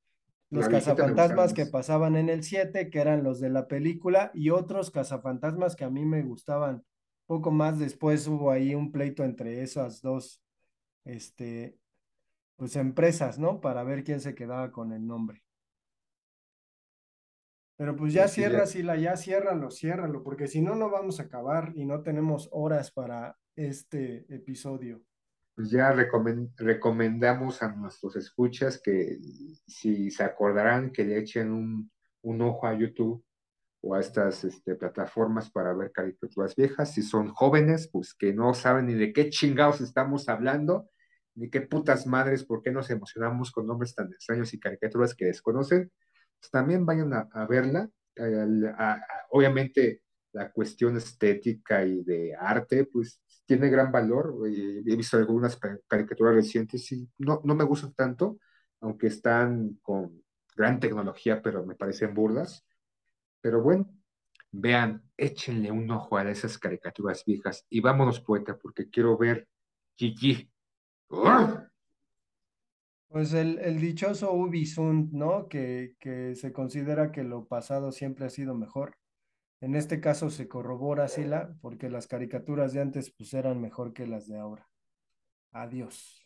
Los 0.50 0.68
cazafantasmas 0.68 1.52
que 1.52 1.66
pasaban 1.66 2.16
en 2.16 2.28
el 2.30 2.42
7, 2.44 2.88
que 2.90 3.00
eran 3.00 3.22
los 3.24 3.40
de 3.40 3.50
la 3.50 3.68
película, 3.68 4.30
y 4.34 4.50
otros 4.50 4.90
cazafantasmas 4.90 5.76
que 5.76 5.84
a 5.84 5.90
mí 5.90 6.04
me 6.06 6.22
gustaban 6.22 6.84
poco 7.26 7.50
más. 7.50 7.78
Después 7.78 8.26
hubo 8.28 8.50
ahí 8.50 8.74
un 8.74 8.92
pleito 8.92 9.24
entre 9.24 9.62
esas 9.62 10.00
dos, 10.02 10.40
este, 11.04 11.78
pues 12.56 12.76
empresas, 12.76 13.38
¿no? 13.38 13.60
Para 13.60 13.84
ver 13.84 14.04
quién 14.04 14.20
se 14.20 14.34
quedaba 14.34 14.72
con 14.72 14.92
el 14.92 15.06
nombre. 15.06 15.42
Pero 17.76 17.96
pues 17.96 18.12
ya 18.12 18.22
Pues 18.22 18.32
sí, 18.32 18.42
cierra, 18.42 18.58
ya, 18.58 18.66
Sila, 18.66 18.96
ya 18.96 19.16
ciérralo, 19.16 19.70
ciérralo, 19.70 20.22
porque 20.22 20.48
si 20.48 20.60
no, 20.62 20.74
no 20.74 20.90
vamos 20.90 21.20
a 21.20 21.24
acabar 21.24 21.72
y 21.74 21.84
no 21.86 22.02
tenemos 22.02 22.48
horas 22.52 22.90
para 22.90 23.38
este 23.54 24.26
episodio. 24.34 25.02
pues 25.54 25.70
ya 25.70 25.92
recomen- 25.92 26.52
recomendamos 26.56 27.62
a 27.62 27.72
nuestros 27.74 28.16
escuchas 28.16 28.80
que 28.82 29.18
si 29.66 30.10
se 30.10 30.22
acordarán 30.24 30.90
que 30.92 31.04
le 31.04 31.18
echen 31.18 31.50
un, 31.52 31.90
un 32.22 32.42
ojo 32.42 32.66
a 32.66 32.74
YouTube 32.78 33.24
o 33.82 33.94
a 33.94 34.00
estas 34.00 34.44
este, 34.44 34.74
plataformas 34.76 35.50
para 35.50 35.74
ver 35.74 35.92
caricaturas 35.92 36.54
viejas. 36.56 36.92
Si 36.94 37.02
son 37.02 37.28
jóvenes, 37.30 37.88
pues 37.92 38.14
que 38.14 38.32
no 38.34 38.54
saben 38.54 38.86
ni 38.86 38.94
de 38.94 39.12
qué 39.12 39.30
chingados 39.30 39.80
estamos 39.80 40.28
hablando, 40.28 40.90
ni 41.34 41.50
qué 41.50 41.62
putas 41.62 42.06
madres, 42.06 42.44
por 42.44 42.62
qué 42.62 42.70
nos 42.72 42.90
emocionamos 42.90 43.52
con 43.52 43.66
nombres 43.66 43.94
tan 43.94 44.08
extraños 44.08 44.52
y 44.54 44.60
caricaturas 44.60 45.14
que 45.14 45.26
desconocen, 45.26 45.92
también 46.50 46.86
vayan 46.86 47.12
a, 47.12 47.46
verla. 47.46 47.88
Obviamente 49.30 50.02
la 50.32 50.50
cuestión 50.52 50.96
estética 50.96 51.84
y 51.84 52.02
de 52.02 52.34
arte, 52.34 52.84
pues 52.84 53.20
tiene 53.46 53.68
gran 53.68 53.90
valor. 53.90 54.34
He 54.46 54.96
visto 54.96 55.16
algunas 55.16 55.58
caricaturas 55.86 56.34
recientes 56.34 56.90
y 56.92 57.08
no, 57.18 57.40
no 57.44 57.54
me 57.54 57.64
gustan 57.64 57.94
tanto, 57.94 58.38
aunque 58.80 59.08
están 59.08 59.78
con 59.82 60.22
gran 60.56 60.80
tecnología, 60.80 61.42
pero 61.42 61.64
me 61.64 61.74
parecen 61.74 62.14
burdas. 62.14 62.64
Pero 63.40 63.62
bueno, 63.62 63.88
vean, 64.50 65.02
échenle 65.16 65.70
un 65.70 65.90
ojo 65.90 66.16
a 66.16 66.28
esas 66.30 66.58
caricaturas 66.58 67.24
viejas 67.24 67.64
y 67.68 67.80
vámonos, 67.80 68.20
poeta, 68.20 68.56
porque 68.58 68.88
quiero 68.90 69.16
ver 69.16 69.48
Gigi. 69.96 70.50
Pues 73.08 73.32
el, 73.32 73.58
el 73.60 73.80
dichoso 73.80 74.32
Ubisoft, 74.32 75.12
¿no? 75.12 75.48
Que, 75.48 75.94
que 75.98 76.34
se 76.34 76.52
considera 76.52 77.12
que 77.12 77.24
lo 77.24 77.46
pasado 77.46 77.92
siempre 77.92 78.26
ha 78.26 78.30
sido 78.30 78.54
mejor. 78.54 78.96
En 79.60 79.74
este 79.76 80.00
caso 80.00 80.30
se 80.30 80.48
corrobora, 80.48 81.08
Sila, 81.08 81.54
porque 81.62 81.90
las 81.90 82.06
caricaturas 82.08 82.72
de 82.72 82.82
antes 82.82 83.12
pues 83.16 83.34
eran 83.34 83.60
mejor 83.60 83.92
que 83.94 84.06
las 84.06 84.28
de 84.28 84.38
ahora. 84.38 84.68
Adiós. 85.52 86.25